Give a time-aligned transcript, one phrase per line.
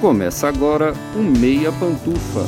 [0.00, 2.46] Começa agora o Meia Pantufa.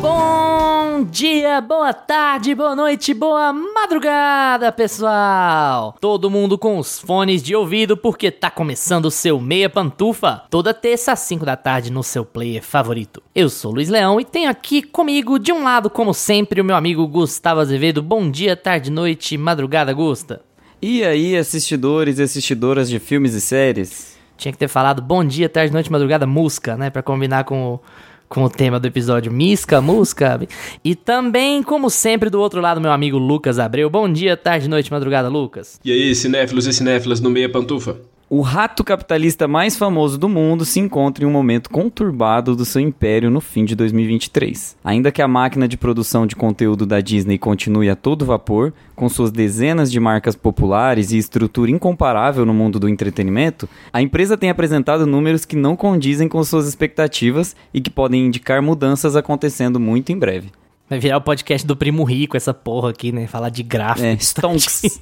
[0.00, 5.96] Bom dia, boa tarde, boa noite, boa madrugada, pessoal!
[6.00, 10.72] Todo mundo com os fones de ouvido porque tá começando o seu Meia Pantufa, toda
[10.72, 13.20] terça às 5 da tarde no seu player favorito.
[13.34, 16.76] Eu sou Luiz Leão e tenho aqui comigo, de um lado, como sempre, o meu
[16.76, 18.00] amigo Gustavo Azevedo.
[18.00, 20.46] Bom dia, tarde, noite, madrugada, Gusta.
[20.80, 24.16] E aí, assistidores e assistidoras de filmes e séries?
[24.36, 26.88] Tinha que ter falado bom dia, tarde, noite, madrugada, música, né?
[26.88, 27.80] Pra combinar com o,
[28.28, 29.32] com o tema do episódio.
[29.32, 30.40] Misca, música.
[30.84, 33.90] E também, como sempre, do outro lado, meu amigo Lucas Abreu.
[33.90, 35.80] Bom dia, tarde, noite, madrugada, Lucas.
[35.84, 37.96] E aí, cinéfilos e cinéfilas no Meia Pantufa?
[38.30, 42.78] O rato capitalista mais famoso do mundo se encontra em um momento conturbado do seu
[42.78, 44.76] império no fim de 2023.
[44.84, 49.08] Ainda que a máquina de produção de conteúdo da Disney continue a todo vapor, com
[49.08, 54.50] suas dezenas de marcas populares e estrutura incomparável no mundo do entretenimento, a empresa tem
[54.50, 60.12] apresentado números que não condizem com suas expectativas e que podem indicar mudanças acontecendo muito
[60.12, 60.50] em breve.
[60.88, 63.26] Vai virar o podcast do Primo Rico, essa porra aqui, né?
[63.26, 64.06] Falar de gráfico.
[64.06, 64.98] É, stonks.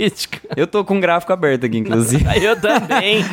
[0.56, 2.24] Eu tô com um gráfico aberto aqui, inclusive.
[2.44, 3.24] Eu também.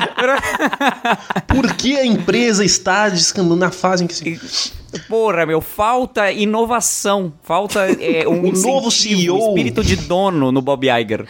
[1.47, 4.73] Por que a empresa está descambando na fase em que se...
[5.09, 7.33] Porra, meu, falta inovação.
[7.41, 9.49] Falta é, um O novo CEO.
[9.49, 11.25] espírito de dono no Bob Iger.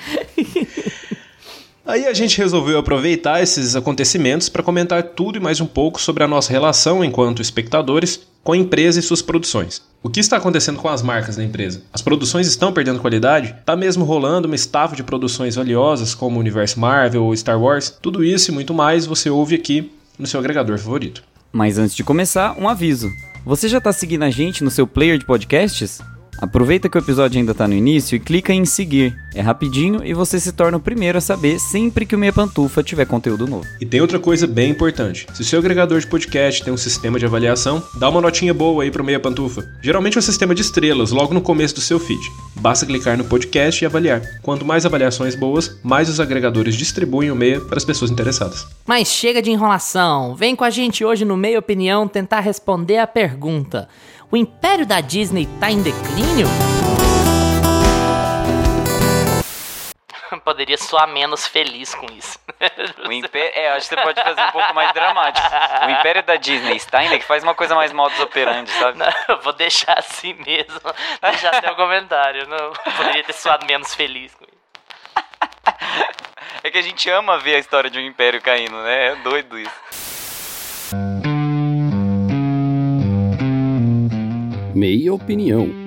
[1.86, 6.24] Aí a gente resolveu aproveitar esses acontecimentos para comentar tudo e mais um pouco sobre
[6.24, 9.82] a nossa relação enquanto espectadores com a empresa e suas produções.
[10.02, 11.84] O que está acontecendo com as marcas da empresa?
[11.92, 13.54] As produções estão perdendo qualidade?
[13.66, 17.90] Tá mesmo rolando uma estafa de produções valiosas como o universo Marvel ou Star Wars?
[18.02, 21.22] Tudo isso e muito mais você ouve aqui no seu agregador favorito.
[21.52, 23.12] Mas antes de começar, um aviso.
[23.46, 26.00] Você já tá seguindo a gente no seu player de podcasts?
[26.44, 29.16] Aproveita que o episódio ainda tá no início e clica em seguir.
[29.34, 32.84] É rapidinho e você se torna o primeiro a saber sempre que o Meia Pantufa
[32.84, 33.66] tiver conteúdo novo.
[33.80, 35.26] E tem outra coisa bem importante.
[35.34, 38.84] Se o seu agregador de podcast tem um sistema de avaliação, dá uma notinha boa
[38.84, 39.66] aí pro Meia Pantufa.
[39.82, 42.20] Geralmente é um sistema de estrelas, logo no começo do seu feed.
[42.58, 44.22] Basta clicar no podcast e avaliar.
[44.42, 48.68] Quanto mais avaliações boas, mais os agregadores distribuem o Meia para as pessoas interessadas.
[48.86, 50.36] Mas chega de enrolação.
[50.36, 53.88] Vem com a gente hoje no Meio Opinião tentar responder a pergunta:
[54.34, 56.48] O império da Disney tá em declínio?
[60.44, 62.40] Poderia soar menos feliz com isso.
[63.08, 65.48] O império, é, acho que você pode fazer um pouco mais dramático.
[65.86, 68.98] O Império da Disney está ainda que faz uma coisa mais modus operandi, sabe?
[68.98, 70.82] Não, eu vou deixar assim mesmo.
[71.22, 72.48] Deixar até o comentário.
[72.48, 74.58] Não, poderia ter soado menos feliz com isso.
[76.64, 79.10] É que a gente ama ver a história de um império caindo, né?
[79.10, 79.80] É doido isso.
[84.76, 85.83] Meia opinião.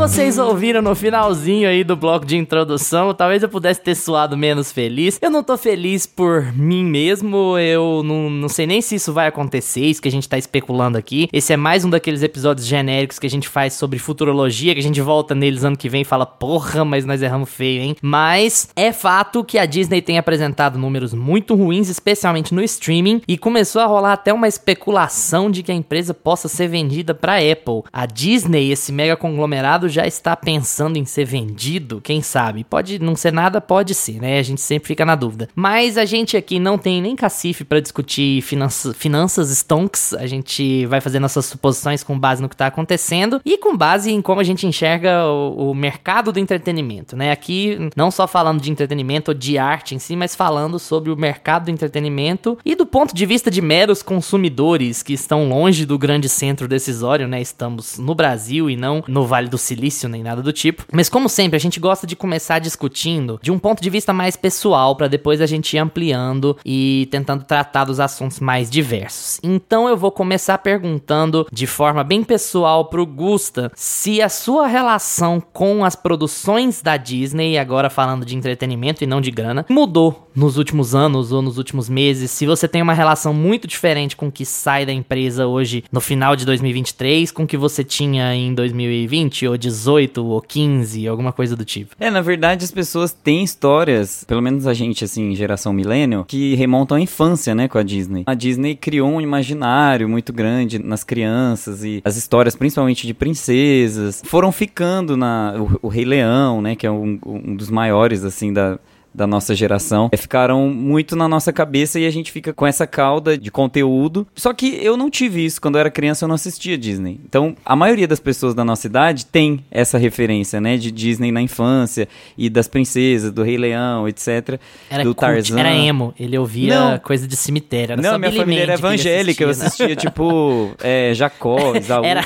[0.00, 4.72] Vocês ouviram no finalzinho aí do bloco de introdução, talvez eu pudesse ter suado menos
[4.72, 5.18] feliz.
[5.20, 9.26] Eu não tô feliz por mim mesmo, eu não, não sei nem se isso vai
[9.26, 11.28] acontecer, isso que a gente tá especulando aqui.
[11.30, 14.82] Esse é mais um daqueles episódios genéricos que a gente faz sobre futurologia, que a
[14.82, 17.96] gente volta neles ano que vem e fala, porra, mas nós erramos feio, hein?
[18.00, 23.36] Mas é fato que a Disney tem apresentado números muito ruins, especialmente no streaming, e
[23.36, 27.82] começou a rolar até uma especulação de que a empresa possa ser vendida pra Apple.
[27.92, 32.64] A Disney, esse mega conglomerado, já está pensando em ser vendido, quem sabe?
[32.64, 34.38] Pode não ser nada, pode ser, né?
[34.38, 35.48] A gente sempre fica na dúvida.
[35.54, 40.14] Mas a gente aqui não tem nem cacife pra discutir finanças, finanças stonks.
[40.14, 44.10] A gente vai fazer nossas suposições com base no que tá acontecendo e com base
[44.10, 47.30] em como a gente enxerga o, o mercado do entretenimento, né?
[47.30, 51.16] Aqui não só falando de entretenimento ou de arte em si, mas falando sobre o
[51.16, 55.98] mercado do entretenimento e do ponto de vista de meros consumidores que estão longe do
[55.98, 57.40] grande centro decisório, né?
[57.40, 60.84] Estamos no Brasil e não no Vale do Silício nem nada do tipo.
[60.92, 64.36] Mas como sempre, a gente gosta de começar discutindo de um ponto de vista mais
[64.36, 69.40] pessoal para depois a gente ir ampliando e tentando tratar dos assuntos mais diversos.
[69.42, 75.40] Então eu vou começar perguntando de forma bem pessoal pro Gusta se a sua relação
[75.40, 80.56] com as produções da Disney, agora falando de entretenimento e não de grana, mudou nos
[80.56, 82.30] últimos anos ou nos últimos meses.
[82.30, 86.00] Se você tem uma relação muito diferente com o que sai da empresa hoje no
[86.00, 91.32] final de 2023 com o que você tinha em 2020 ou 18 ou 15, alguma
[91.32, 91.94] coisa do tipo.
[91.98, 96.54] É, na verdade, as pessoas têm histórias, pelo menos a gente, assim, geração millennial, que
[96.54, 98.24] remontam à infância, né, com a Disney.
[98.26, 104.22] A Disney criou um imaginário muito grande nas crianças e as histórias, principalmente de princesas,
[104.24, 105.54] foram ficando na...
[105.56, 108.78] O, o Rei Leão, né, que é um, um dos maiores, assim, da
[109.14, 112.86] da nossa geração é, ficaram muito na nossa cabeça e a gente fica com essa
[112.86, 114.26] cauda de conteúdo.
[114.34, 115.60] Só que eu não tive isso.
[115.60, 117.20] Quando eu era criança, eu não assistia Disney.
[117.24, 120.76] Então, a maioria das pessoas da nossa idade tem essa referência, né?
[120.76, 122.08] De Disney na infância
[122.38, 124.58] e das princesas, do Rei Leão, etc.
[124.88, 125.58] Era do Tarzan.
[125.58, 126.14] era emo.
[126.18, 126.98] Ele ouvia Não.
[126.98, 127.92] coisa de cemitério.
[127.94, 129.42] Era Não, minha Billy família era evangélica.
[129.44, 129.92] Eu assistia, né?
[129.92, 132.04] assistia, tipo, é, Jacó, Isaú.
[132.04, 132.20] Era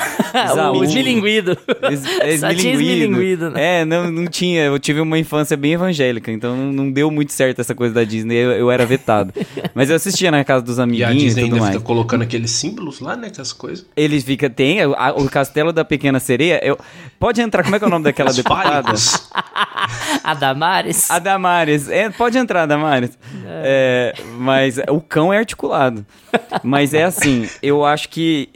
[0.53, 0.77] Isaú.
[0.81, 1.57] o esmilinguido.
[1.91, 3.05] Es- é Só tinha esmilinguido.
[3.15, 3.81] esmilinguido, né?
[3.81, 4.65] É, não, não tinha.
[4.65, 8.05] Eu tive uma infância bem evangélica, então não, não deu muito certo essa coisa da
[8.05, 8.35] Disney.
[8.37, 9.33] Eu, eu era vetado.
[9.75, 11.75] Mas eu assistia na casa dos E a amiguinhos e, Disney tudo ainda mais.
[11.77, 13.29] fica colocando aqueles símbolos lá, né?
[13.29, 13.87] Aquelas coisas.
[13.97, 16.61] Eles fica tem a- o Castelo da Pequena Sereia.
[16.65, 16.79] Eu,
[17.19, 17.63] pode entrar.
[17.63, 18.93] Como é que é o nome daquela deputada?
[20.23, 21.11] A Damares.
[21.11, 21.89] A Damares.
[21.89, 23.17] É, pode entrar, Damares.
[23.47, 26.05] É, mas o cão é articulado.
[26.63, 28.49] Mas é assim, eu acho que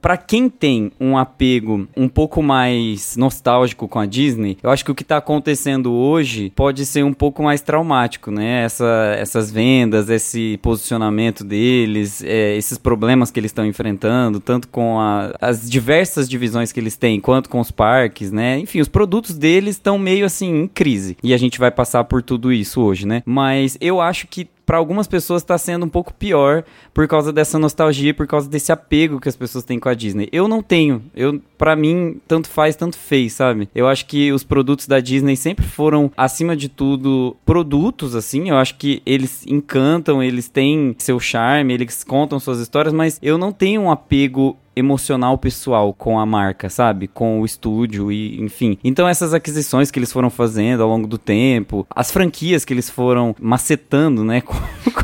[0.00, 4.90] para quem tem um apego um pouco mais nostálgico com a Disney, eu acho que
[4.90, 8.64] o que tá acontecendo hoje pode ser um pouco mais traumático, né?
[8.64, 14.98] Essa, essas vendas, esse posicionamento deles, é, esses problemas que eles estão enfrentando, tanto com
[15.00, 18.58] a- as diversas divisões que eles têm, quanto com os parques, né?
[18.58, 21.16] Enfim, os produtos deles estão meio assim em crise.
[21.22, 23.22] E a gente vai passar por tudo isso hoje, né?
[23.26, 27.56] Mas eu acho que para algumas pessoas está sendo um pouco pior por causa dessa
[27.56, 30.28] nostalgia, por causa desse apego que as pessoas têm com a Disney.
[30.32, 31.02] Eu não tenho.
[31.14, 33.68] Eu, para mim, tanto faz, tanto fez, sabe?
[33.72, 38.50] Eu acho que os produtos da Disney sempre foram, acima de tudo, produtos, assim.
[38.50, 43.38] Eu acho que eles encantam, eles têm seu charme, eles contam suas histórias, mas eu
[43.38, 47.08] não tenho um apego emocional pessoal com a marca, sabe?
[47.08, 48.78] Com o estúdio e, enfim.
[48.84, 52.90] Então essas aquisições que eles foram fazendo ao longo do tempo, as franquias que eles
[52.90, 54.54] foram macetando, né, com,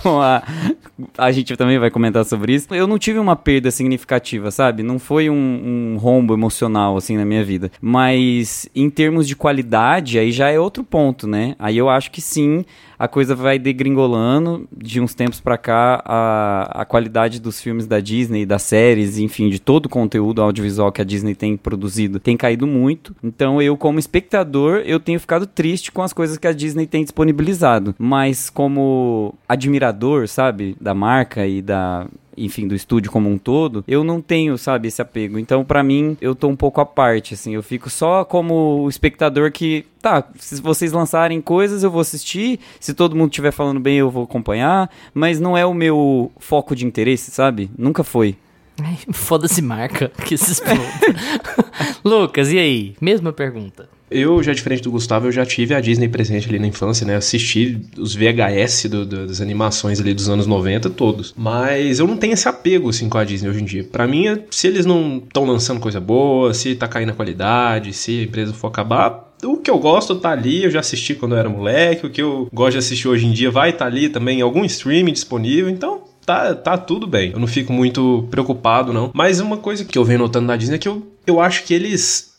[0.02, 0.42] com a
[1.16, 2.72] a gente também vai comentar sobre isso.
[2.74, 4.82] Eu não tive uma perda significativa, sabe?
[4.82, 5.34] Não foi um,
[5.94, 7.70] um rombo emocional assim na minha vida.
[7.80, 11.54] Mas em termos de qualidade, aí já é outro ponto, né?
[11.58, 12.64] Aí eu acho que sim,
[12.98, 18.00] a coisa vai degringolando de uns tempos pra cá a, a qualidade dos filmes da
[18.00, 22.36] Disney, das séries, enfim, de todo o conteúdo audiovisual que a Disney tem produzido tem
[22.36, 23.14] caído muito.
[23.22, 27.02] Então eu como espectador, eu tenho ficado triste com as coisas que a Disney tem
[27.02, 32.06] disponibilizado, mas como admirador, sabe, da marca e da
[32.36, 35.38] enfim, do estúdio como um todo, eu não tenho, sabe, esse apego.
[35.38, 37.54] Então, pra mim, eu tô um pouco à parte, assim.
[37.54, 42.58] Eu fico só como o espectador que, tá, se vocês lançarem coisas, eu vou assistir.
[42.80, 44.90] Se todo mundo estiver falando bem, eu vou acompanhar.
[45.12, 47.70] Mas não é o meu foco de interesse, sabe?
[47.76, 48.36] Nunca foi.
[49.12, 50.80] Foda-se marca que se exploda.
[52.04, 52.94] Lucas, e aí?
[53.00, 53.88] Mesma pergunta.
[54.10, 57.16] Eu, já diferente do Gustavo, eu já tive a Disney presente ali na infância, né?
[57.16, 61.32] Assisti os VHS do- do- das animações ali dos anos 90 todos.
[61.34, 63.84] Mas eu não tenho esse apego, assim, com a Disney hoje em dia.
[63.84, 67.94] Pra mim, é- se eles não estão lançando coisa boa, se tá caindo a qualidade,
[67.94, 69.32] se a empresa for acabar...
[69.44, 72.06] O que eu gosto tá ali, eu já assisti quando eu era moleque.
[72.06, 75.12] O que eu gosto de assistir hoje em dia vai estar ali também algum streaming
[75.12, 75.68] disponível.
[75.70, 77.32] Então, tá, tá tudo bem.
[77.32, 79.10] Eu não fico muito preocupado, não.
[79.14, 81.74] Mas uma coisa que eu venho notando na Disney é que eu, eu acho que
[81.74, 82.32] eles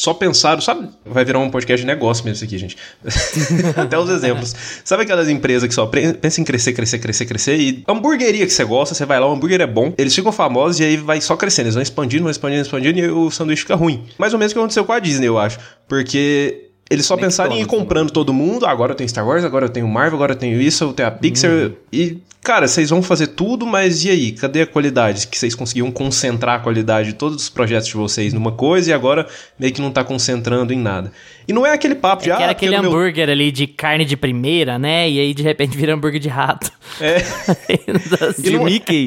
[0.00, 0.88] só pensaram, sabe?
[1.04, 2.76] Vai virar um podcast de negócio mesmo isso aqui, gente.
[3.76, 4.54] Até os exemplos.
[4.82, 8.64] Sabe aquelas empresas que só pensam em crescer, crescer, crescer, crescer e hamburgueria que você
[8.64, 11.36] gosta, você vai lá, o hambúrguer é bom, eles ficam famosos e aí vai só
[11.36, 14.04] crescendo, eles vão expandindo, vão expandindo, expandindo e o sanduíche fica ruim.
[14.16, 15.58] Mais ou menos o que aconteceu com a Disney, eu acho.
[15.86, 19.26] Porque eles só pensaram em ir McDonald's, comprando todo mundo, "Ah, agora eu tenho Star
[19.26, 22.66] Wars, agora eu tenho Marvel, agora eu tenho isso, eu tenho a Pixar e Cara,
[22.66, 24.32] vocês vão fazer tudo, mas e aí?
[24.32, 25.26] Cadê a qualidade?
[25.26, 28.92] Que vocês conseguiam concentrar a qualidade de todos os projetos de vocês numa coisa e
[28.94, 29.26] agora
[29.58, 31.12] meio que não tá concentrando em nada.
[31.46, 33.52] E não é aquele papo de É que era ah, aquele no meu- hambúrguer ali
[33.52, 35.08] de carne de primeira, né?
[35.10, 36.72] E aí de repente vira hambúrguer de rato.
[36.98, 37.18] É.
[38.40, 39.06] De não- Mickey.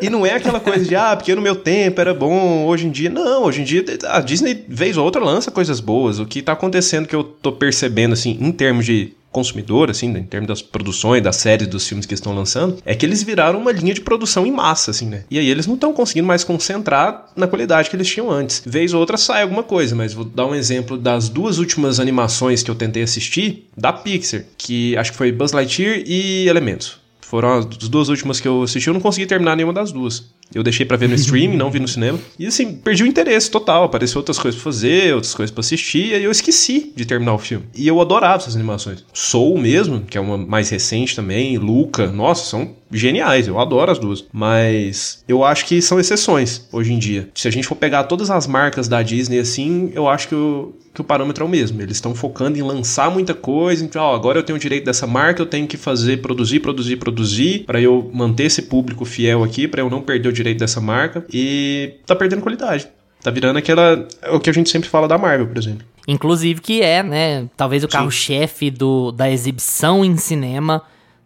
[0.00, 2.90] E não é aquela coisa de, ah, porque no meu tempo era bom, hoje em
[2.90, 3.08] dia.
[3.08, 6.18] Não, hoje em dia a Disney, vez ou outra, lança coisas boas.
[6.18, 10.20] O que tá acontecendo que eu tô percebendo, assim, em termos de consumidor, assim, né,
[10.20, 13.58] em termos das produções, das séries, dos filmes que estão lançando, é que eles viraram
[13.58, 15.24] uma linha de produção em massa, assim, né?
[15.30, 18.62] E aí eles não estão conseguindo mais concentrar na qualidade que eles tinham antes.
[18.64, 22.62] Vez ou outra sai alguma coisa, mas vou dar um exemplo das duas últimas animações
[22.62, 27.00] que eu tentei assistir, da Pixar, que acho que foi Buzz Lightyear e Elementos.
[27.20, 30.30] Foram as duas últimas que eu assisti, eu não consegui terminar nenhuma das duas.
[30.54, 32.18] Eu deixei pra ver no streaming, não vi no cinema.
[32.38, 33.84] E assim, perdi o interesse total.
[33.84, 37.34] Apareceu outras coisas pra fazer, outras coisas pra assistir, e aí eu esqueci de terminar
[37.34, 37.66] o filme.
[37.74, 39.04] E eu adorava essas animações.
[39.12, 43.98] Soul mesmo, que é uma mais recente também, Luca, nossa, são geniais, eu adoro as
[43.98, 44.24] duas.
[44.32, 47.28] Mas eu acho que são exceções hoje em dia.
[47.34, 50.74] Se a gente for pegar todas as marcas da Disney assim, eu acho que o,
[50.94, 51.80] que o parâmetro é o mesmo.
[51.80, 53.84] Eles estão focando em lançar muita coisa.
[53.84, 56.96] Então, ó, agora eu tenho o direito dessa marca, eu tenho que fazer, produzir, produzir,
[56.96, 60.80] produzir, para eu manter esse público fiel aqui, para eu não perder o direito dessa
[60.80, 61.24] marca.
[61.32, 62.88] E tá perdendo qualidade.
[63.22, 64.06] Tá virando aquela.
[64.20, 65.86] É o que a gente sempre fala da Marvel, por exemplo.
[66.08, 68.72] Inclusive que é, né, talvez o carro-chefe
[69.14, 70.82] da exibição em cinema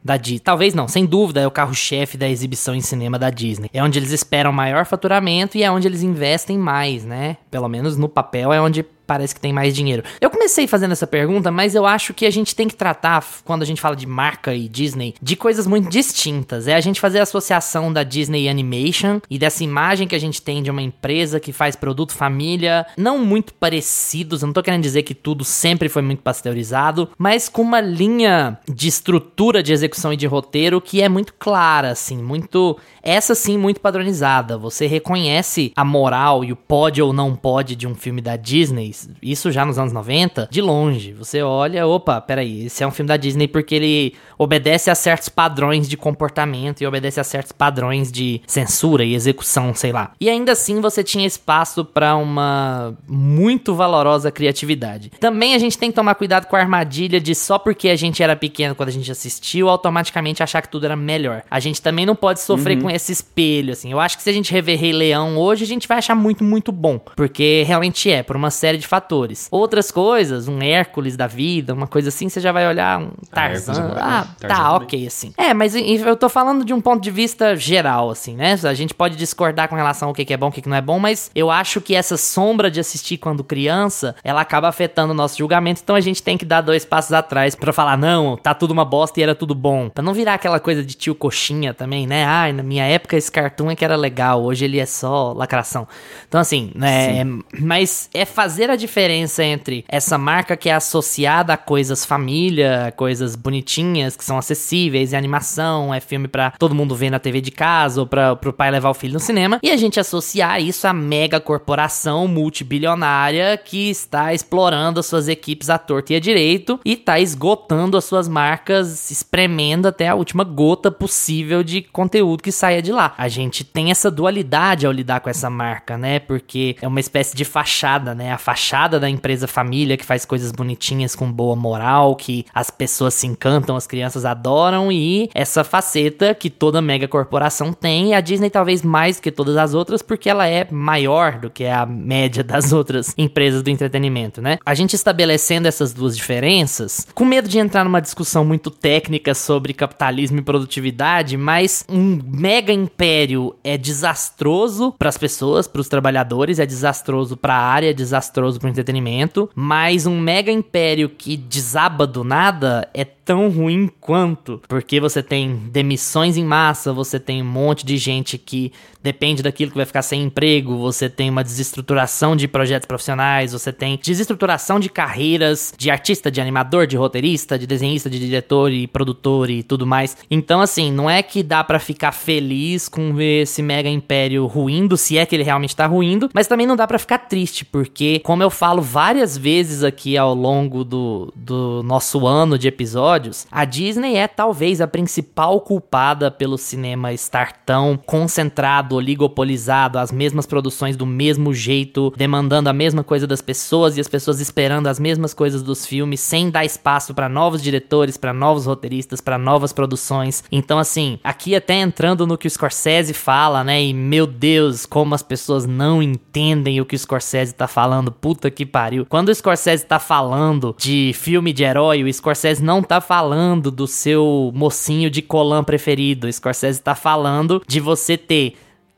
[0.06, 0.40] da Disney.
[0.40, 3.68] Talvez não, sem dúvida é o carro-chefe da exibição em cinema da Disney.
[3.72, 7.36] É onde eles esperam maior faturamento e é onde eles investem mais, né?
[7.50, 10.02] Pelo menos no papel é onde parece que tem mais dinheiro.
[10.20, 13.62] Eu comecei fazendo essa pergunta, mas eu acho que a gente tem que tratar, quando
[13.62, 16.66] a gente fala de marca e Disney, de coisas muito distintas.
[16.66, 20.42] É a gente fazer a associação da Disney Animation e dessa imagem que a gente
[20.42, 24.82] tem de uma empresa que faz produto família, não muito parecidos, eu não tô querendo
[24.82, 30.12] dizer que tudo sempre foi muito pasteurizado, mas com uma linha de estrutura de execução
[30.12, 32.78] e de roteiro que é muito clara, assim, muito.
[33.02, 34.58] Essa sim, muito padronizada.
[34.58, 38.92] Você reconhece a moral e o pode ou não pode de um filme da Disney
[39.22, 41.12] isso já nos anos 90, de longe.
[41.12, 45.28] Você olha, opa, peraí, esse é um filme da Disney porque ele obedece a certos
[45.28, 50.12] padrões de comportamento e obedece a certos padrões de censura e execução, sei lá.
[50.20, 55.10] E ainda assim você tinha espaço para uma muito valorosa criatividade.
[55.20, 58.22] Também a gente tem que tomar cuidado com a armadilha de só porque a gente
[58.22, 61.42] era pequeno quando a gente assistiu, automaticamente achar que tudo era melhor.
[61.50, 62.84] A gente também não pode sofrer uhum.
[62.84, 63.90] com esse espelho, assim.
[63.92, 66.44] Eu acho que se a gente rever Rei Leão hoje, a gente vai achar muito,
[66.44, 66.98] muito bom.
[67.14, 69.48] Porque realmente é, por uma série de fatores.
[69.50, 73.34] Outras coisas, um Hércules da vida, uma coisa assim, você já vai olhar um ah,
[73.34, 73.94] Tarzan.
[73.96, 75.32] Ah, ah Tarzan tá, ok, assim.
[75.36, 78.58] É, mas eu tô falando de um ponto de vista geral, assim, né?
[78.64, 80.98] A gente pode discordar com relação ao que é bom, o que não é bom,
[80.98, 85.38] mas eu acho que essa sombra de assistir quando criança, ela acaba afetando o nosso
[85.38, 88.70] julgamento, então a gente tem que dar dois passos atrás para falar, não, tá tudo
[88.70, 89.88] uma bosta e era tudo bom.
[89.88, 92.24] Pra não virar aquela coisa de tio coxinha também, né?
[92.24, 95.86] Ai, na minha época esse cartoon é que era legal, hoje ele é só lacração.
[96.28, 97.24] Então, assim, né?
[97.58, 103.34] Mas é fazer a diferença entre essa marca que é associada a coisas família, coisas
[103.36, 107.50] bonitinhas, que são acessíveis, é animação, é filme para todo mundo ver na TV de
[107.50, 110.86] casa ou para pro pai levar o filho no cinema, e a gente associar isso
[110.86, 116.78] à mega corporação multibilionária que está explorando as suas equipes à torta e à direito
[116.84, 122.52] e está esgotando as suas marcas, espremendo até a última gota possível de conteúdo que
[122.52, 123.14] saia de lá.
[123.16, 126.18] A gente tem essa dualidade ao lidar com essa marca, né?
[126.18, 128.32] Porque é uma espécie de fachada, né?
[128.32, 133.14] A fachada da empresa família que faz coisas bonitinhas com boa moral, que as pessoas
[133.14, 138.50] se encantam, as crianças adoram e essa faceta que toda mega corporação tem, a Disney
[138.50, 142.72] talvez mais que todas as outras, porque ela é maior do que a média das
[142.72, 144.58] outras empresas do entretenimento, né?
[144.64, 149.72] A gente estabelecendo essas duas diferenças, com medo de entrar numa discussão muito técnica sobre
[149.72, 156.58] capitalismo e produtividade, mas um mega império é desastroso para as pessoas, para os trabalhadores,
[156.58, 161.36] é desastroso para a área, é desastroso para o entretenimento, mas um mega império que
[161.36, 167.42] desaba do nada é tão ruim quanto, porque você tem demissões em massa, você tem
[167.42, 171.42] um monte de gente que depende daquilo que vai ficar sem emprego, você tem uma
[171.42, 177.58] desestruturação de projetos profissionais, você tem desestruturação de carreiras de artista, de animador, de roteirista,
[177.58, 180.16] de desenhista, de diretor e produtor e tudo mais.
[180.30, 184.96] Então, assim, não é que dá para ficar feliz com ver esse mega império ruindo,
[184.96, 188.20] se é que ele realmente tá ruindo, mas também não dá para ficar triste, porque,
[188.20, 193.46] como eu falo várias vezes aqui ao longo do, do nosso ano de episódios, episódios,
[193.50, 200.46] a Disney é talvez a principal culpada pelo cinema estar tão concentrado, oligopolizado, as mesmas
[200.46, 204.98] produções do mesmo jeito, demandando a mesma coisa das pessoas e as pessoas esperando as
[204.98, 209.72] mesmas coisas dos filmes, sem dar espaço para novos diretores, para novos roteiristas, para novas
[209.72, 210.44] produções.
[210.52, 213.82] Então, assim, aqui até entrando no que o Scorsese fala, né?
[213.82, 218.12] E meu Deus, como as pessoas não entendem o que o Scorsese tá falando.
[218.12, 219.06] Puta que pariu.
[219.06, 223.86] Quando o Scorsese tá falando de filme de herói, o Scorsese não tá falando do
[223.86, 226.30] seu mocinho de colã preferido.
[226.32, 228.56] Scorsese tá falando de você ter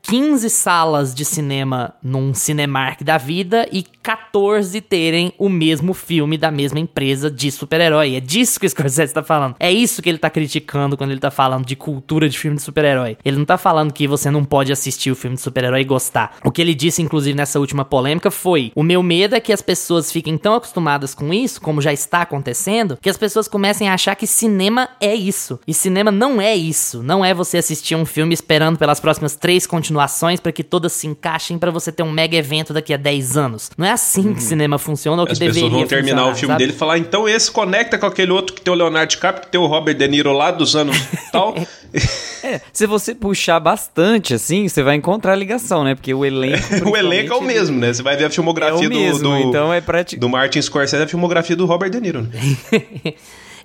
[0.09, 6.49] 15 salas de cinema num Cinemark da vida e 14 terem o mesmo filme da
[6.49, 8.15] mesma empresa de super-herói.
[8.15, 9.55] É disso que o Scorsese tá falando.
[9.59, 12.63] É isso que ele tá criticando quando ele tá falando de cultura de filme de
[12.63, 13.17] super-herói.
[13.23, 16.37] Ele não tá falando que você não pode assistir o filme de super-herói e gostar.
[16.43, 19.61] O que ele disse, inclusive, nessa última polêmica foi: o meu medo é que as
[19.61, 23.93] pessoas fiquem tão acostumadas com isso, como já está acontecendo, que as pessoas comecem a
[23.93, 25.59] achar que cinema é isso.
[25.67, 27.03] E cinema não é isso.
[27.03, 29.98] Não é você assistir um filme esperando pelas próximas três continuações
[30.41, 33.71] para que todas se encaixem para você ter um mega evento daqui a 10 anos.
[33.77, 34.33] Não é assim uhum.
[34.33, 36.59] que cinema funciona ou que deveria As pessoas vão terminar o filme sabe?
[36.59, 39.51] dele e falar, então esse conecta com aquele outro que tem o Leonardo DiCaprio, que
[39.51, 40.95] tem o Robert De Niro lá dos anos
[41.31, 41.55] tal.
[42.43, 45.95] é, se você puxar bastante, assim, você vai encontrar a ligação, né?
[45.95, 46.63] Porque o elenco...
[46.89, 47.93] o elenco é o mesmo, né?
[47.93, 50.17] Você vai ver a filmografia é do, mesmo, do, então é prati...
[50.17, 52.21] do Martin Scorsese, a filmografia do Robert De Niro.
[52.21, 53.13] Né?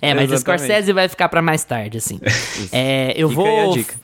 [0.05, 0.61] É, mas Exatamente.
[0.61, 2.19] Scorsese vai ficar pra mais tarde, assim.
[2.71, 3.47] É, eu Fica vou.
[3.47, 3.95] aí a dica.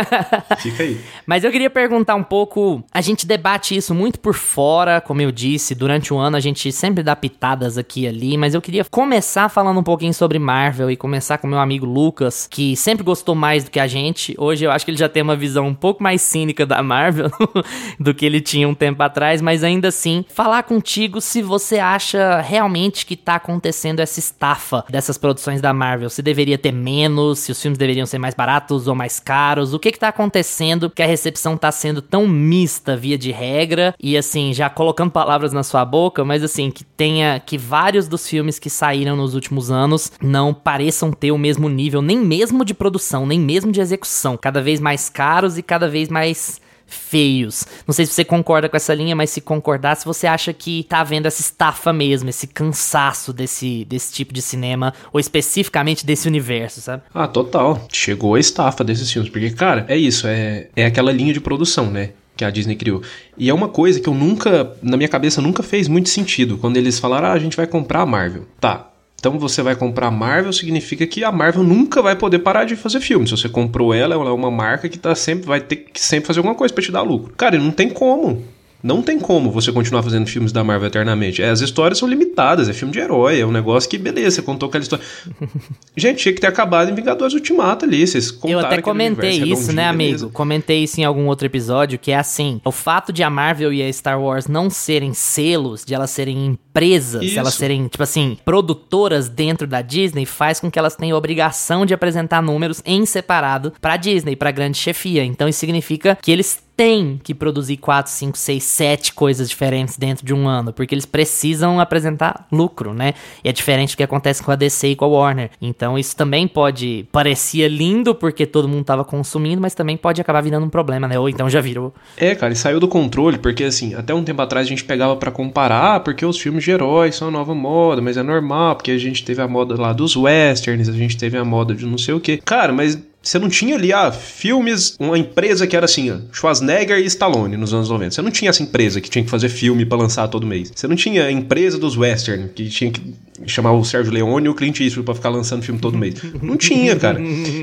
[0.58, 1.00] Fica aí.
[1.26, 2.82] Mas eu queria perguntar um pouco.
[2.92, 6.70] A gente debate isso muito por fora, como eu disse, durante o ano a gente
[6.72, 10.90] sempre dá pitadas aqui e ali, mas eu queria começar falando um pouquinho sobre Marvel
[10.90, 14.34] e começar com meu amigo Lucas, que sempre gostou mais do que a gente.
[14.38, 17.30] Hoje eu acho que ele já tem uma visão um pouco mais cínica da Marvel
[17.98, 22.40] do que ele tinha um tempo atrás, mas ainda assim, falar contigo se você acha
[22.40, 26.10] realmente que tá acontecendo essa estafa dessas produções da Marvel.
[26.10, 29.78] Se deveria ter menos, se os filmes deveriam ser mais baratos ou mais caros, o
[29.78, 33.94] que que tá acontecendo que a recepção tá sendo tão mista via de regra?
[34.00, 38.28] E assim, já colocando palavras na sua boca, mas assim, que tenha que vários dos
[38.28, 42.74] filmes que saíram nos últimos anos não pareçam ter o mesmo nível, nem mesmo de
[42.74, 46.60] produção, nem mesmo de execução, cada vez mais caros e cada vez mais
[46.94, 47.66] feios.
[47.86, 50.84] Não sei se você concorda com essa linha, mas se concordar, se você acha que
[50.88, 56.28] tá vendo essa estafa mesmo, esse cansaço desse, desse tipo de cinema, ou especificamente desse
[56.28, 57.02] universo, sabe?
[57.12, 57.86] Ah, total.
[57.92, 59.30] Chegou a estafa desses filmes.
[59.30, 60.26] Porque, cara, é isso.
[60.26, 62.10] É, é aquela linha de produção, né?
[62.36, 63.02] Que a Disney criou.
[63.38, 66.58] E é uma coisa que eu nunca, na minha cabeça, nunca fez muito sentido.
[66.58, 68.46] Quando eles falaram, ah, a gente vai comprar a Marvel.
[68.60, 68.90] Tá.
[69.24, 72.76] Então você vai comprar a Marvel, significa que a Marvel nunca vai poder parar de
[72.76, 73.26] fazer filme.
[73.26, 76.26] Se você comprou ela, ela é uma marca que tá sempre, vai ter que sempre
[76.26, 77.32] fazer alguma coisa pra te dar lucro.
[77.34, 78.42] Cara, não tem como.
[78.84, 81.40] Não tem como você continuar fazendo filmes da Marvel eternamente.
[81.40, 84.42] É, as histórias são limitadas, é filme de herói, é um negócio que, beleza, você
[84.42, 85.02] contou aquela história.
[85.96, 88.06] Gente, tinha que ter acabado em Vingadores Ultimato ali.
[88.06, 90.08] Vocês Eu contaram até aquele comentei isso, né, amigo?
[90.10, 90.28] beleza.
[90.28, 93.82] Comentei isso em algum outro episódio, que é assim, o fato de a Marvel e
[93.82, 97.38] a Star Wars não serem selos, de elas serem empresas, Isso.
[97.38, 101.86] elas serem, tipo assim, produtoras dentro da Disney, faz com que elas tenham a obrigação
[101.86, 105.24] de apresentar números em separado pra Disney, pra grande chefia.
[105.24, 110.24] Então isso significa que eles têm que produzir 4, 5, 6, 7 coisas diferentes dentro
[110.24, 113.14] de um ano, porque eles precisam apresentar lucro, né?
[113.42, 115.50] E é diferente do que acontece com a DC e com a Warner.
[115.60, 120.42] Então isso também pode parecia lindo porque todo mundo tava consumindo, mas também pode acabar
[120.42, 121.18] virando um problema, né?
[121.18, 121.94] Ou então já virou.
[122.16, 125.16] É, cara, e saiu do controle, porque assim, até um tempo atrás a gente pegava
[125.16, 128.76] pra comparar, ah, porque os filmes de heróis são a nova moda, mas é normal,
[128.76, 131.86] porque a gente teve a moda lá dos westerns, a gente teve a moda de
[131.86, 132.40] não sei o quê.
[132.44, 136.98] Cara, mas você não tinha ali, ah, filmes, uma empresa que era assim, ó, Schwarzenegger
[136.98, 138.10] e Stallone nos anos 90.
[138.14, 140.70] Você não tinha essa empresa que tinha que fazer filme pra lançar todo mês.
[140.74, 143.02] Você não tinha a empresa dos western, que tinha que
[143.46, 146.14] chamar o Sérgio Leone e o Clint Eastwood pra ficar lançando filme todo mês.
[146.42, 147.18] Não tinha, cara.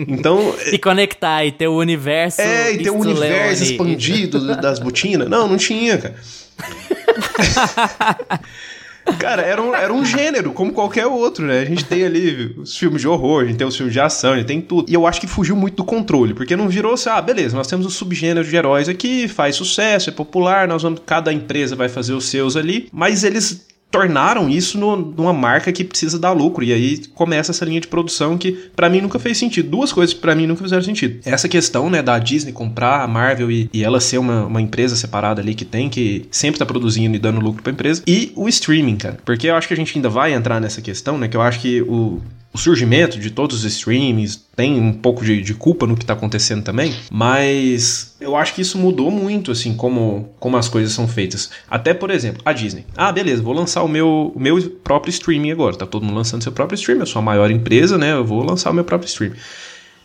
[0.08, 2.42] Então, E conectar e ter o universo.
[2.42, 3.72] é, e ter o universo Leone.
[3.72, 5.30] expandido das botinas.
[5.30, 6.16] Não, não tinha, cara.
[9.20, 11.60] Cara, era um, era um gênero, como qualquer outro, né?
[11.60, 14.34] A gente tem ali os filmes de horror, a gente tem os filmes de ação,
[14.34, 14.90] a gente tem tudo.
[14.90, 17.68] E eu acho que fugiu muito do controle, porque não virou assim, ah, beleza, nós
[17.68, 21.90] temos o subgênero de heróis aqui, faz sucesso, é popular, nós vamos, cada empresa vai
[21.90, 26.64] fazer os seus ali, mas eles tornaram isso no- numa marca que precisa dar lucro.
[26.64, 29.70] E aí começa essa linha de produção que pra mim nunca fez sentido.
[29.70, 31.20] Duas coisas que pra mim nunca fizeram sentido.
[31.26, 34.96] Essa questão, né, da Disney comprar a Marvel e, e ela ser uma, uma empresa
[34.96, 38.02] separada ali que tem, que sempre tá produzindo e dando lucro pra empresa.
[38.08, 39.18] E o streaming, cara.
[39.26, 41.60] Porque eu acho que a gente ainda vai entrar nessa questão, né, que eu acho
[41.60, 42.22] que o,
[42.54, 46.14] o surgimento de todos os streamings tem um pouco de, de culpa no que tá
[46.14, 51.08] acontecendo também, mas eu acho que isso mudou muito, assim, como, como as coisas são
[51.08, 51.50] feitas.
[51.70, 52.86] Até, por exemplo, a Disney.
[52.96, 55.76] Ah, beleza, vou lançar o meu, o meu próprio streaming agora.
[55.78, 58.12] Tá todo mundo lançando seu próprio streaming, eu sou a maior empresa, né?
[58.14, 59.36] Eu vou lançar o meu próprio streaming.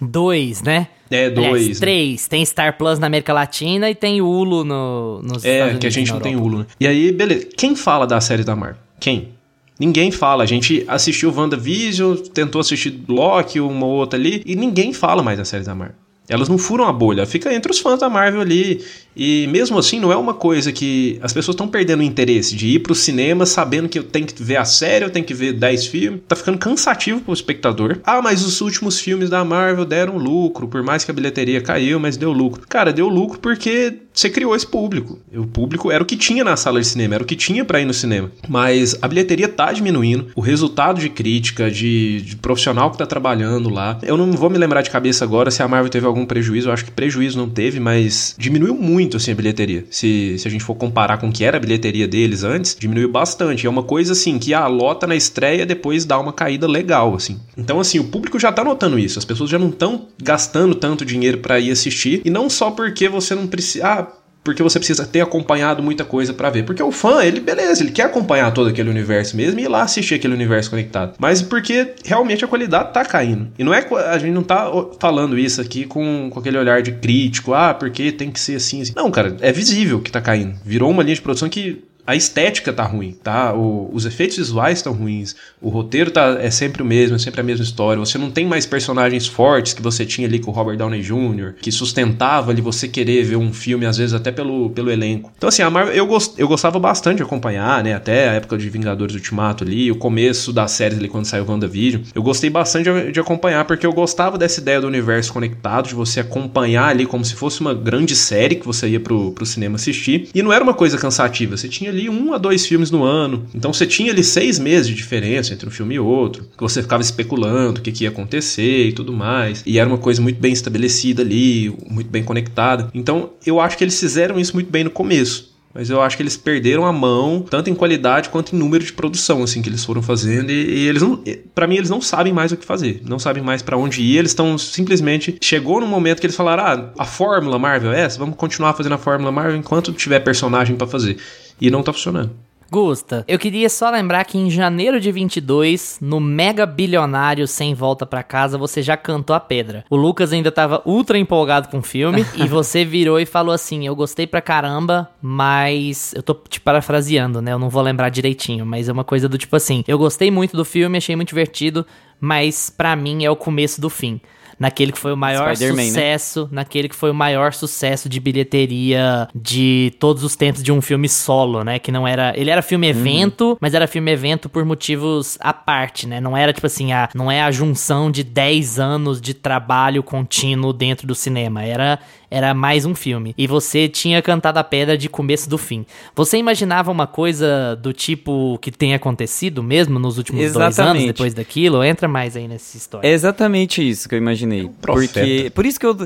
[0.01, 0.89] Dois, né?
[1.11, 1.69] É, Aliás, dois.
[1.69, 1.75] né?
[1.81, 2.29] três.
[2.29, 5.87] Tem Star Plus na América Latina e tem Hulu no, nos Estados É, Unidos que
[5.87, 6.37] a gente não tem.
[6.37, 6.67] Hulu, né?
[6.79, 7.47] E aí, beleza.
[7.57, 8.77] Quem fala da série da Marvel?
[9.01, 9.36] Quem?
[9.79, 10.43] Ninguém fala.
[10.43, 15.39] A gente assistiu WandaVision, tentou assistir Loki, uma ou outra ali, e ninguém fala mais
[15.39, 15.97] da série da Marvel.
[16.29, 18.85] Elas não furam a bolha, fica entre os fãs da Marvel ali.
[19.17, 22.69] E mesmo assim, não é uma coisa que as pessoas estão perdendo o interesse de
[22.69, 25.55] ir pro cinema sabendo que eu tenho que ver a série, eu tenho que ver
[25.55, 26.21] 10 filmes.
[26.29, 27.99] Tá ficando cansativo pro espectador.
[28.05, 31.99] Ah, mas os últimos filmes da Marvel deram lucro, por mais que a bilheteria caiu,
[31.99, 32.63] mas deu lucro.
[32.69, 35.19] Cara, deu lucro porque você criou esse público.
[35.35, 37.81] O público era o que tinha na sala de cinema, era o que tinha pra
[37.81, 38.31] ir no cinema.
[38.49, 43.69] Mas a bilheteria tá diminuindo, o resultado de crítica, de, de profissional que tá trabalhando
[43.69, 43.99] lá.
[44.03, 46.73] Eu não vou me lembrar de cabeça agora se a Marvel teve algum prejuízo, eu
[46.73, 49.85] acho que prejuízo não teve, mas diminuiu muito assim a bilheteria.
[49.91, 53.11] Se, se a gente for comparar com o que era a bilheteria deles antes, diminuiu
[53.11, 53.67] bastante.
[53.67, 57.41] É uma coisa assim que a lota na estreia depois dá uma caída legal assim.
[57.57, 59.19] Então assim, o público já tá notando isso.
[59.19, 63.09] As pessoas já não estão gastando tanto dinheiro pra ir assistir e não só porque
[63.09, 64.07] você não precisa, ah,
[64.47, 66.63] porque você precisa ter acompanhado muita coisa pra ver.
[66.63, 69.83] Porque o fã, ele, beleza, ele quer acompanhar todo aquele universo mesmo e ir lá
[69.83, 71.15] assistir aquele universo conectado.
[71.19, 73.49] Mas porque realmente a qualidade tá caindo.
[73.59, 76.93] E não é a gente não tá falando isso aqui com, com aquele olhar de
[76.93, 78.93] crítico, ah, porque tem que ser assim, assim.
[78.95, 80.55] Não, cara, é visível que tá caindo.
[80.65, 83.53] Virou uma linha de produção que a estética tá ruim, tá?
[83.53, 87.41] O, os efeitos visuais estão ruins, o roteiro tá, é sempre o mesmo, é sempre
[87.41, 87.99] a mesma história.
[87.99, 91.55] Você não tem mais personagens fortes que você tinha ali com o Robert Downey Jr.,
[91.61, 95.33] que sustentava ali você querer ver um filme, às vezes até pelo, pelo elenco.
[95.37, 97.95] Então, assim, a Marvel, eu, gost, eu gostava bastante de acompanhar, né?
[97.95, 101.51] Até a época de Vingadores Ultimato ali, o começo das séries ali quando saiu o
[101.51, 102.03] WandaVision.
[102.15, 105.95] Eu gostei bastante de, de acompanhar, porque eu gostava dessa ideia do universo conectado, de
[105.95, 109.77] você acompanhar ali como se fosse uma grande série que você ia pro, pro cinema
[109.77, 110.29] assistir.
[110.35, 113.47] E não era uma coisa cansativa, você tinha ali um a dois filmes no ano.
[113.55, 116.83] Então você tinha ali seis meses de diferença entre um filme e outro, que você
[116.83, 119.63] ficava especulando o que, que ia acontecer e tudo mais.
[119.67, 122.91] E era uma coisa muito bem estabelecida ali, muito bem conectada.
[122.95, 125.57] Então eu acho que eles fizeram isso muito bem no começo.
[125.77, 128.95] Mas eu acho que eles perderam a mão, tanto em qualidade quanto em número de
[128.95, 131.23] produção, assim, que eles foram fazendo, e, e eles não,
[131.55, 134.17] para mim, eles não sabem mais o que fazer, não sabem mais para onde ir,
[134.17, 138.19] eles estão simplesmente, chegou no momento que eles falaram, ah, a fórmula Marvel é essa,
[138.19, 141.19] vamos continuar fazendo a fórmula Marvel enquanto tiver personagem para fazer,
[141.61, 142.47] e não tá funcionando.
[142.71, 148.05] Gusta, eu queria só lembrar que em janeiro de 22, no mega bilionário Sem Volta
[148.05, 149.85] para Casa, você já cantou a pedra.
[149.89, 153.87] O Lucas ainda tava ultra empolgado com o filme e você virou e falou assim:
[153.87, 156.13] Eu gostei pra caramba, mas.
[156.15, 157.53] Eu tô te parafraseando, né?
[157.53, 160.57] Eu não vou lembrar direitinho, mas é uma coisa do tipo assim: Eu gostei muito
[160.57, 161.87] do filme, achei muito divertido,
[162.21, 164.21] mas para mim é o começo do fim
[164.59, 165.55] naquele que foi o maior né?
[165.55, 166.49] sucesso, né?
[166.53, 171.09] naquele que foi o maior sucesso de bilheteria de todos os tempos de um filme
[171.09, 171.79] solo, né?
[171.79, 172.33] Que não era.
[172.37, 173.57] Ele era filme evento, uhum.
[173.61, 176.21] mas era filme evento por motivos à parte, né?
[176.21, 180.73] Não era tipo assim, a, não é a junção de 10 anos de trabalho contínuo
[180.73, 181.63] dentro do cinema.
[181.63, 181.99] Era
[182.31, 183.35] era mais um filme.
[183.37, 185.85] E você tinha cantado a pedra de começo do fim.
[186.15, 190.77] Você imaginava uma coisa do tipo que tem acontecido mesmo nos últimos Exatamente.
[190.77, 191.85] dois anos depois daquilo?
[191.85, 193.07] Entra mais aí nessa história.
[193.07, 194.63] É exatamente isso que eu imaginei.
[194.63, 195.51] É um porque.
[195.55, 195.97] Por isso que eu.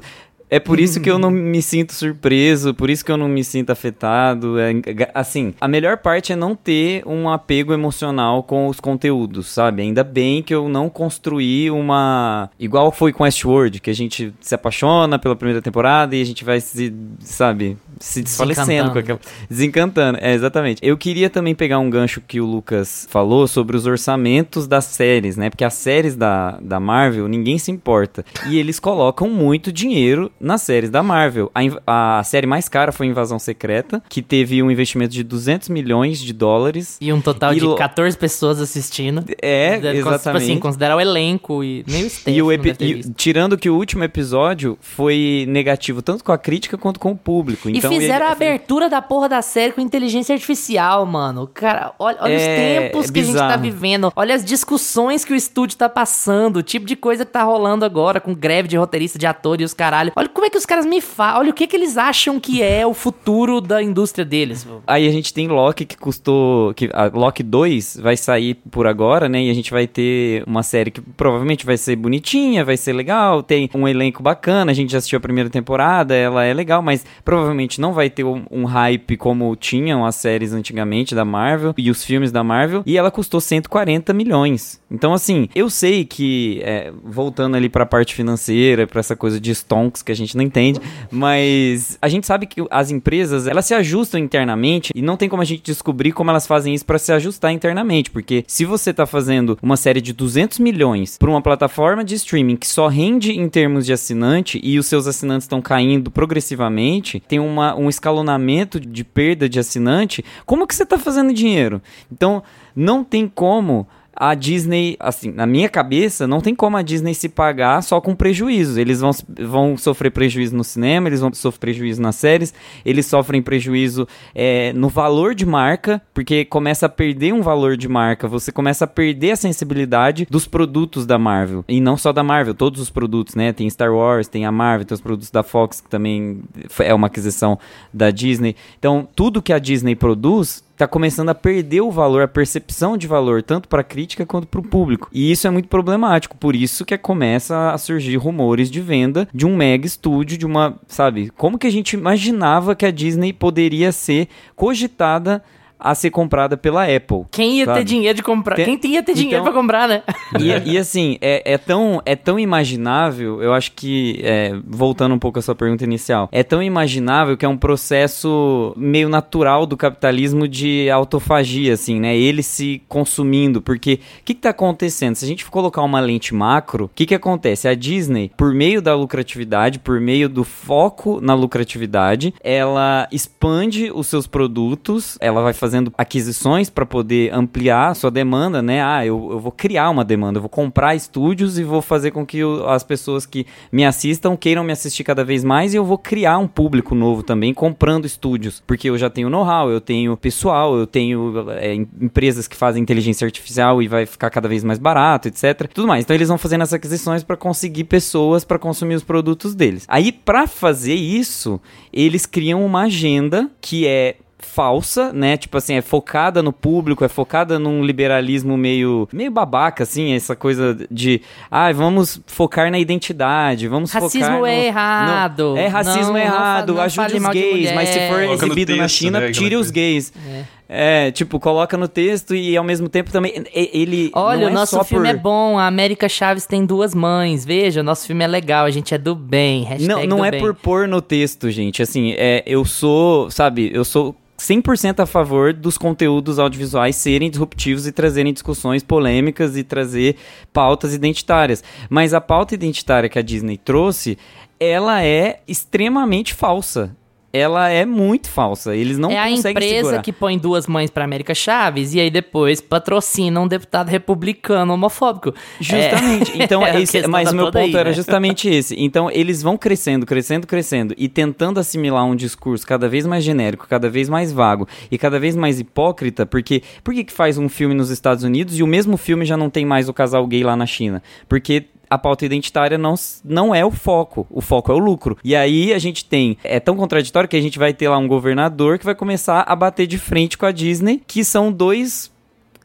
[0.50, 3.44] É por isso que eu não me sinto surpreso, por isso que eu não me
[3.44, 4.58] sinto afetado.
[4.58, 4.72] É,
[5.14, 9.82] assim, a melhor parte é não ter um apego emocional com os conteúdos, sabe?
[9.82, 12.50] Ainda bem que eu não construí uma.
[12.58, 16.44] Igual foi com Westworld, que a gente se apaixona pela primeira temporada e a gente
[16.44, 19.20] vai se, sabe, se desfalecendo com aquela.
[19.48, 20.80] Desencantando, é, exatamente.
[20.82, 25.36] Eu queria também pegar um gancho que o Lucas falou sobre os orçamentos das séries,
[25.36, 25.48] né?
[25.48, 28.24] Porque as séries da, da Marvel, ninguém se importa.
[28.48, 31.50] E eles colocam muito dinheiro nas séries da Marvel.
[31.54, 36.18] A, a, série mais cara foi Invasão Secreta, que teve um investimento de 200 milhões
[36.18, 36.96] de dólares.
[37.00, 39.24] E um total e de 14 pessoas assistindo.
[39.40, 40.18] É, exatamente.
[40.18, 42.30] Tipo assim, considerar o elenco e nem o staff.
[42.30, 46.98] E o e, tirando que o último episódio foi negativo tanto com a crítica quanto
[46.98, 47.68] com o público.
[47.68, 51.46] E então, fizeram ele, a abertura da porra da série com inteligência artificial, mano.
[51.52, 54.12] Cara, olha, olha é, os tempos é que a gente tá vivendo.
[54.16, 56.58] Olha as discussões que o estúdio tá passando.
[56.58, 59.64] O tipo de coisa que tá rolando agora com greve de roteirista, de ator e
[59.64, 60.12] os caralho.
[60.16, 62.62] Olha como é que os caras me falam, olha o que que eles acham que
[62.62, 64.66] é o futuro da indústria deles.
[64.86, 69.28] Aí a gente tem Loki que custou, que a Loki 2 vai sair por agora,
[69.28, 69.42] né?
[69.44, 73.42] E a gente vai ter uma série que provavelmente vai ser bonitinha, vai ser legal,
[73.42, 77.04] tem um elenco bacana, a gente já assistiu a primeira temporada, ela é legal, mas
[77.24, 81.90] provavelmente não vai ter um, um hype como tinham as séries antigamente da Marvel e
[81.90, 84.80] os filmes da Marvel, e ela custou 140 milhões.
[84.90, 89.40] Então assim, eu sei que é, voltando ali para a parte financeira, para essa coisa
[89.40, 90.80] de stonks que a gente não entende,
[91.10, 95.42] mas a gente sabe que as empresas, elas se ajustam internamente e não tem como
[95.42, 99.06] a gente descobrir como elas fazem isso para se ajustar internamente, porque se você tá
[99.06, 103.48] fazendo uma série de 200 milhões para uma plataforma de streaming que só rende em
[103.48, 109.04] termos de assinante e os seus assinantes estão caindo progressivamente, tem uma, um escalonamento de
[109.04, 111.80] perda de assinante, como que você tá fazendo dinheiro?
[112.10, 112.42] Então,
[112.74, 113.86] não tem como
[114.20, 118.14] a Disney, assim, na minha cabeça, não tem como a Disney se pagar só com
[118.14, 118.78] prejuízo.
[118.78, 122.52] Eles vão, vão sofrer prejuízo no cinema, eles vão sofrer prejuízo nas séries,
[122.84, 127.88] eles sofrem prejuízo é, no valor de marca, porque começa a perder um valor de
[127.88, 131.64] marca, você começa a perder a sensibilidade dos produtos da Marvel.
[131.66, 133.54] E não só da Marvel, todos os produtos, né?
[133.54, 136.42] Tem Star Wars, tem a Marvel, tem os produtos da Fox, que também
[136.80, 137.58] é uma aquisição
[137.90, 138.54] da Disney.
[138.78, 143.06] Então, tudo que a Disney produz está começando a perder o valor, a percepção de
[143.06, 145.10] valor, tanto para a crítica quanto para o público.
[145.12, 149.44] E isso é muito problemático, por isso que começa a surgir rumores de venda de
[149.46, 153.92] um mega estúdio, de uma, sabe, como que a gente imaginava que a Disney poderia
[153.92, 155.42] ser cogitada
[155.80, 157.24] a ser comprada pela Apple.
[157.30, 157.78] Quem ia sabe?
[157.78, 158.56] ter dinheiro de comprar?
[158.56, 158.78] Tem...
[158.78, 160.02] Quem ia ter dinheiro então, para comprar, né?
[160.38, 165.18] E, e, assim, é, é, tão, é tão imaginável, eu acho que, é, voltando um
[165.18, 169.76] pouco à sua pergunta inicial, é tão imaginável que é um processo meio natural do
[169.76, 172.16] capitalismo de autofagia, assim, né?
[172.16, 175.14] Ele se consumindo, porque o que, que tá acontecendo?
[175.14, 177.68] Se a gente colocar uma lente macro, o que, que acontece?
[177.68, 184.06] A Disney, por meio da lucratividade, por meio do foco na lucratividade, ela expande os
[184.06, 188.82] seus produtos, ela vai fazer fazendo aquisições para poder ampliar a sua demanda, né?
[188.82, 192.26] Ah, eu, eu vou criar uma demanda, eu vou comprar estúdios e vou fazer com
[192.26, 195.84] que o, as pessoas que me assistam queiram me assistir cada vez mais e eu
[195.84, 200.16] vou criar um público novo também comprando estúdios, porque eu já tenho know-how, eu tenho
[200.16, 204.78] pessoal, eu tenho é, empresas que fazem inteligência artificial e vai ficar cada vez mais
[204.78, 205.68] barato, etc.
[205.72, 206.04] Tudo mais.
[206.04, 209.84] Então eles vão fazendo essas aquisições para conseguir pessoas para consumir os produtos deles.
[209.86, 211.60] Aí para fazer isso,
[211.92, 215.36] eles criam uma agenda que é falsa, né?
[215.36, 220.34] Tipo assim, é focada no público, é focada num liberalismo meio meio babaca assim, essa
[220.36, 225.50] coisa de, ah, vamos focar na identidade, vamos racismo focar no, é errado.
[225.50, 228.82] No, é racismo não, errado, não, ajude os gays, mas se for Coloca exibido na
[228.84, 230.12] texto, China, né, tire os gays.
[230.26, 230.59] É.
[230.72, 234.84] É, tipo, coloca no texto e ao mesmo tempo também ele Olha, o é nosso
[234.84, 235.16] filme por...
[235.16, 237.44] é bom, a América Chaves tem duas mães.
[237.44, 239.66] Veja, o nosso filme é legal, a gente é do bem.
[239.80, 240.40] Não, não é bem.
[240.40, 241.82] por pôr no texto, gente.
[241.82, 247.84] Assim, é, eu sou, sabe, eu sou 100% a favor dos conteúdos audiovisuais serem disruptivos
[247.88, 250.14] e trazerem discussões polêmicas e trazer
[250.52, 251.64] pautas identitárias.
[251.88, 254.16] Mas a pauta identitária que a Disney trouxe,
[254.60, 256.96] ela é extremamente falsa.
[257.32, 258.74] Ela é muito falsa.
[258.74, 260.02] Eles não é a conseguem empresa segurar.
[260.02, 265.32] que põe duas mães pra América Chaves e aí depois patrocina um deputado republicano homofóbico.
[265.60, 266.32] Justamente.
[266.40, 267.94] Então, é a esse- mas tá o meu ponto aí, era né?
[267.94, 268.74] justamente esse.
[268.78, 273.66] Então, eles vão crescendo, crescendo, crescendo e tentando assimilar um discurso cada vez mais genérico,
[273.68, 277.74] cada vez mais vago e cada vez mais hipócrita, porque por que faz um filme
[277.74, 280.56] nos Estados Unidos e o mesmo filme já não tem mais o casal gay lá
[280.56, 281.02] na China?
[281.28, 284.26] Porque a pauta identitária não, não é o foco.
[284.30, 285.18] O foco é o lucro.
[285.24, 286.38] E aí a gente tem.
[286.44, 289.56] É tão contraditório que a gente vai ter lá um governador que vai começar a
[289.56, 292.10] bater de frente com a Disney, que são dois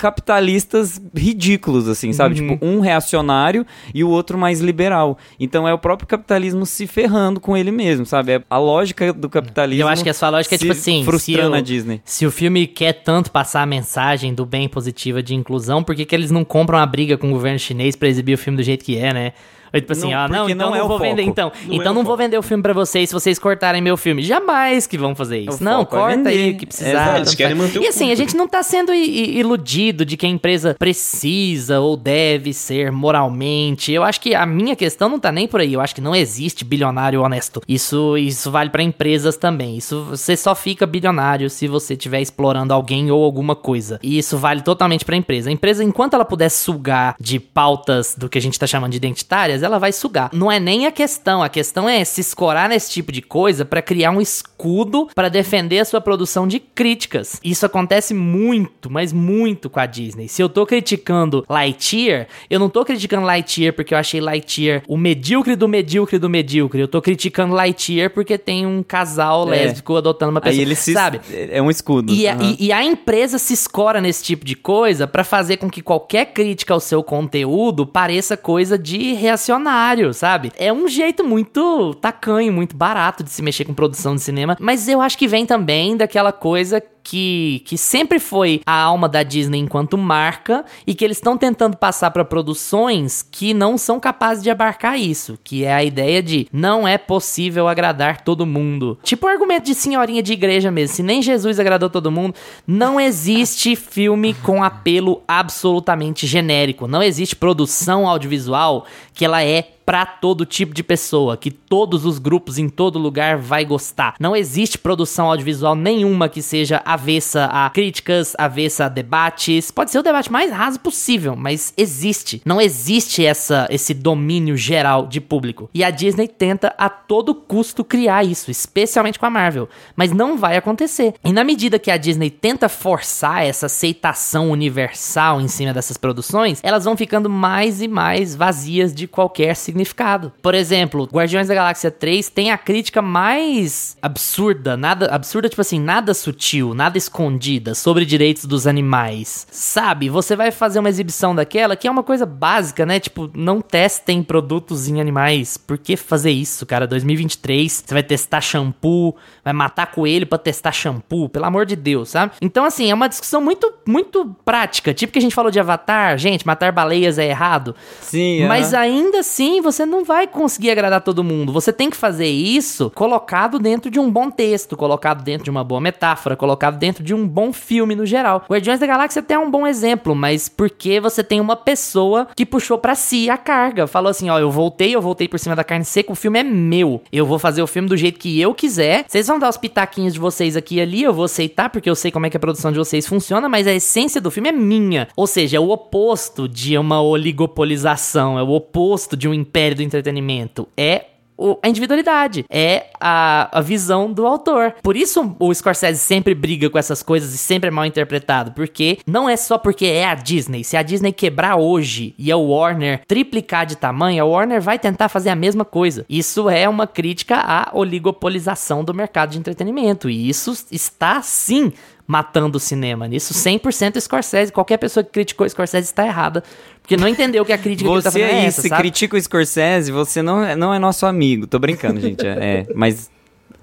[0.06, 2.40] capitalistas ridículos, assim, sabe?
[2.40, 2.50] Uhum.
[2.50, 5.18] Tipo, um reacionário e o outro mais liberal.
[5.40, 8.34] Então é o próprio capitalismo se ferrando com ele mesmo, sabe?
[8.34, 9.84] É a lógica do capitalismo.
[9.84, 12.02] Eu acho que a sua lógica é tipo assim, se Frustrando eu- a Disney.
[12.06, 16.06] Se o filme quer tanto passar a mensagem do bem positiva de inclusão, por que,
[16.06, 18.64] que eles não compram a briga com o governo chinês pra exibir o filme do
[18.64, 19.34] jeito que é, né?
[19.76, 21.32] Ou tipo assim, Não, ah, não, então não não, é o vou vender, foco.
[21.32, 21.52] então.
[21.66, 23.98] Não é então o não vou vender o filme pra vocês se vocês cortarem meu
[23.98, 24.22] filme.
[24.24, 25.62] Jamais que vão fazer isso.
[25.62, 26.56] O não, é corta aí vender.
[26.56, 27.18] o que precisar.
[27.18, 30.76] Eles querem manter E assim, a gente não tá sendo iludido de que a empresa
[30.78, 33.92] precisa ou deve ser moralmente.
[33.92, 35.74] Eu acho que a minha questão não tá nem por aí.
[35.74, 37.62] Eu acho que não existe bilionário honesto.
[37.68, 39.78] Isso, isso vale pra empresas também.
[39.78, 44.00] Isso você só fica bilionário se você estiver explorando alguém ou alguma coisa.
[44.02, 45.50] E isso vale totalmente pra empresa.
[45.50, 48.98] A empresa, enquanto ela puder sugar de pautas do que a gente tá chamando de
[48.98, 50.30] identitárias, ela vai sugar.
[50.34, 51.42] Não é nem a questão.
[51.44, 55.80] A questão é se escorar nesse tipo de coisa pra criar um escudo pra defender
[55.80, 57.40] a sua produção de críticas.
[57.44, 60.28] Isso acontece muito, mas muito com a Disney.
[60.28, 64.98] Se eu tô criticando Lightyear, eu não tô criticando Lightyear porque eu achei Lightyear o
[64.98, 66.80] medíocre do medíocre do medíocre.
[66.82, 69.52] Eu tô criticando Lightyear porque tem um casal É.
[69.58, 70.58] lésbico adotando uma pessoa.
[70.60, 70.94] Aí ele se.
[70.94, 71.20] Sabe?
[71.32, 72.14] É um escudo.
[72.14, 72.56] E, a- Aham.
[72.60, 76.26] e- e a empresa se escora nesse tipo de coisa pra fazer com que qualquer
[76.28, 79.14] crítica ao seu conteúdo pareça coisa de
[79.56, 80.52] reacionário, sabe?
[80.58, 84.88] É um jeito muito tacanho, muito barato de se mexer com produção de cinema, mas
[84.88, 89.60] eu acho que vem também daquela coisa que, que sempre foi a alma da Disney
[89.60, 94.50] enquanto marca e que eles estão tentando passar pra produções que não são capazes de
[94.50, 98.98] abarcar isso, que é a ideia de não é possível agradar todo mundo.
[99.04, 102.34] Tipo o argumento de senhorinha de igreja mesmo, se nem Jesus agradou todo mundo,
[102.66, 110.06] não existe filme com apelo absolutamente genérico, não existe produção audiovisual que ela é pra
[110.06, 114.16] todo tipo de pessoa, que todos os grupos em todo lugar vai gostar.
[114.20, 119.70] Não existe produção audiovisual nenhuma que seja avessa a críticas, avessa a debates.
[119.70, 122.42] Pode ser o debate mais raso possível, mas existe.
[122.46, 125.70] Não existe essa esse domínio geral de público.
[125.74, 130.38] E a Disney tenta a todo custo criar isso, especialmente com a Marvel, mas não
[130.38, 131.14] vai acontecer.
[131.24, 136.60] E na medida que a Disney tenta forçar essa aceitação universal em cima dessas produções,
[136.64, 140.32] elas vão ficando mais e mais vazias de qualquer significado.
[140.42, 145.80] Por exemplo, Guardiões da Galáxia 3 tem a crítica mais absurda, nada absurda, tipo assim,
[145.80, 149.46] nada sutil, nada escondida sobre direitos dos animais.
[149.52, 150.10] Sabe?
[150.10, 153.00] Você vai fazer uma exibição daquela que é uma coisa básica, né?
[153.00, 155.58] Tipo, não testem produtos em animais.
[155.58, 156.88] Por que fazer isso, cara?
[156.88, 162.10] 2023, você vai testar shampoo, vai matar coelho pra testar shampoo, pelo amor de Deus,
[162.10, 162.34] sabe?
[162.42, 164.94] Então, assim, é uma discussão muito, muito prática.
[164.94, 167.76] Tipo que a gente falou de Avatar, gente, matar baleias é errado.
[168.02, 171.52] Sim, Mas ainda assim, você não vai conseguir agradar todo mundo.
[171.52, 175.64] Você tem que fazer isso colocado dentro de um bom texto, colocado dentro de uma
[175.64, 178.46] boa metáfora, colocado dentro de um bom filme no geral.
[178.50, 182.46] Guardiões da Galáxia até é um bom exemplo, mas porque você tem uma pessoa que
[182.46, 185.64] puxou para si a carga, falou assim, ó, eu voltei, eu voltei por cima da
[185.64, 187.02] carne seca, o filme é meu.
[187.12, 189.06] Eu vou fazer o filme do jeito que eu quiser.
[189.08, 191.96] Vocês vão dar os pitaquinhos de vocês aqui e ali, eu vou aceitar porque eu
[191.96, 194.52] sei como é que a produção de vocês funciona, mas a essência do filme é
[194.52, 195.08] minha.
[195.16, 199.84] Ou seja, é o oposto de uma oligopolização, é o oposto de um império do
[199.84, 200.68] entretenimento.
[200.76, 201.06] É
[201.38, 204.76] o, a individualidade, é a, a visão do autor.
[204.82, 209.00] Por isso o Scorsese sempre briga com essas coisas e sempre é mal interpretado, porque
[209.06, 210.64] não é só porque é a Disney.
[210.64, 215.10] Se a Disney quebrar hoje e a Warner triplicar de tamanho, a Warner vai tentar
[215.10, 216.06] fazer a mesma coisa.
[216.08, 221.74] Isso é uma crítica à oligopolização do mercado de entretenimento, e isso está sim
[222.08, 223.08] matando o cinema.
[223.08, 226.44] Nisso 100% Scorsese, qualquer pessoa que criticou Scorsese está errada,
[226.82, 228.70] porque não entendeu que a crítica você que ele tá fazendo é aí, essa, se
[228.70, 228.82] sabe?
[228.82, 231.48] critica o Scorsese, você não é, não é nosso amigo.
[231.48, 232.26] Tô brincando, gente.
[232.26, 233.10] É, é, mas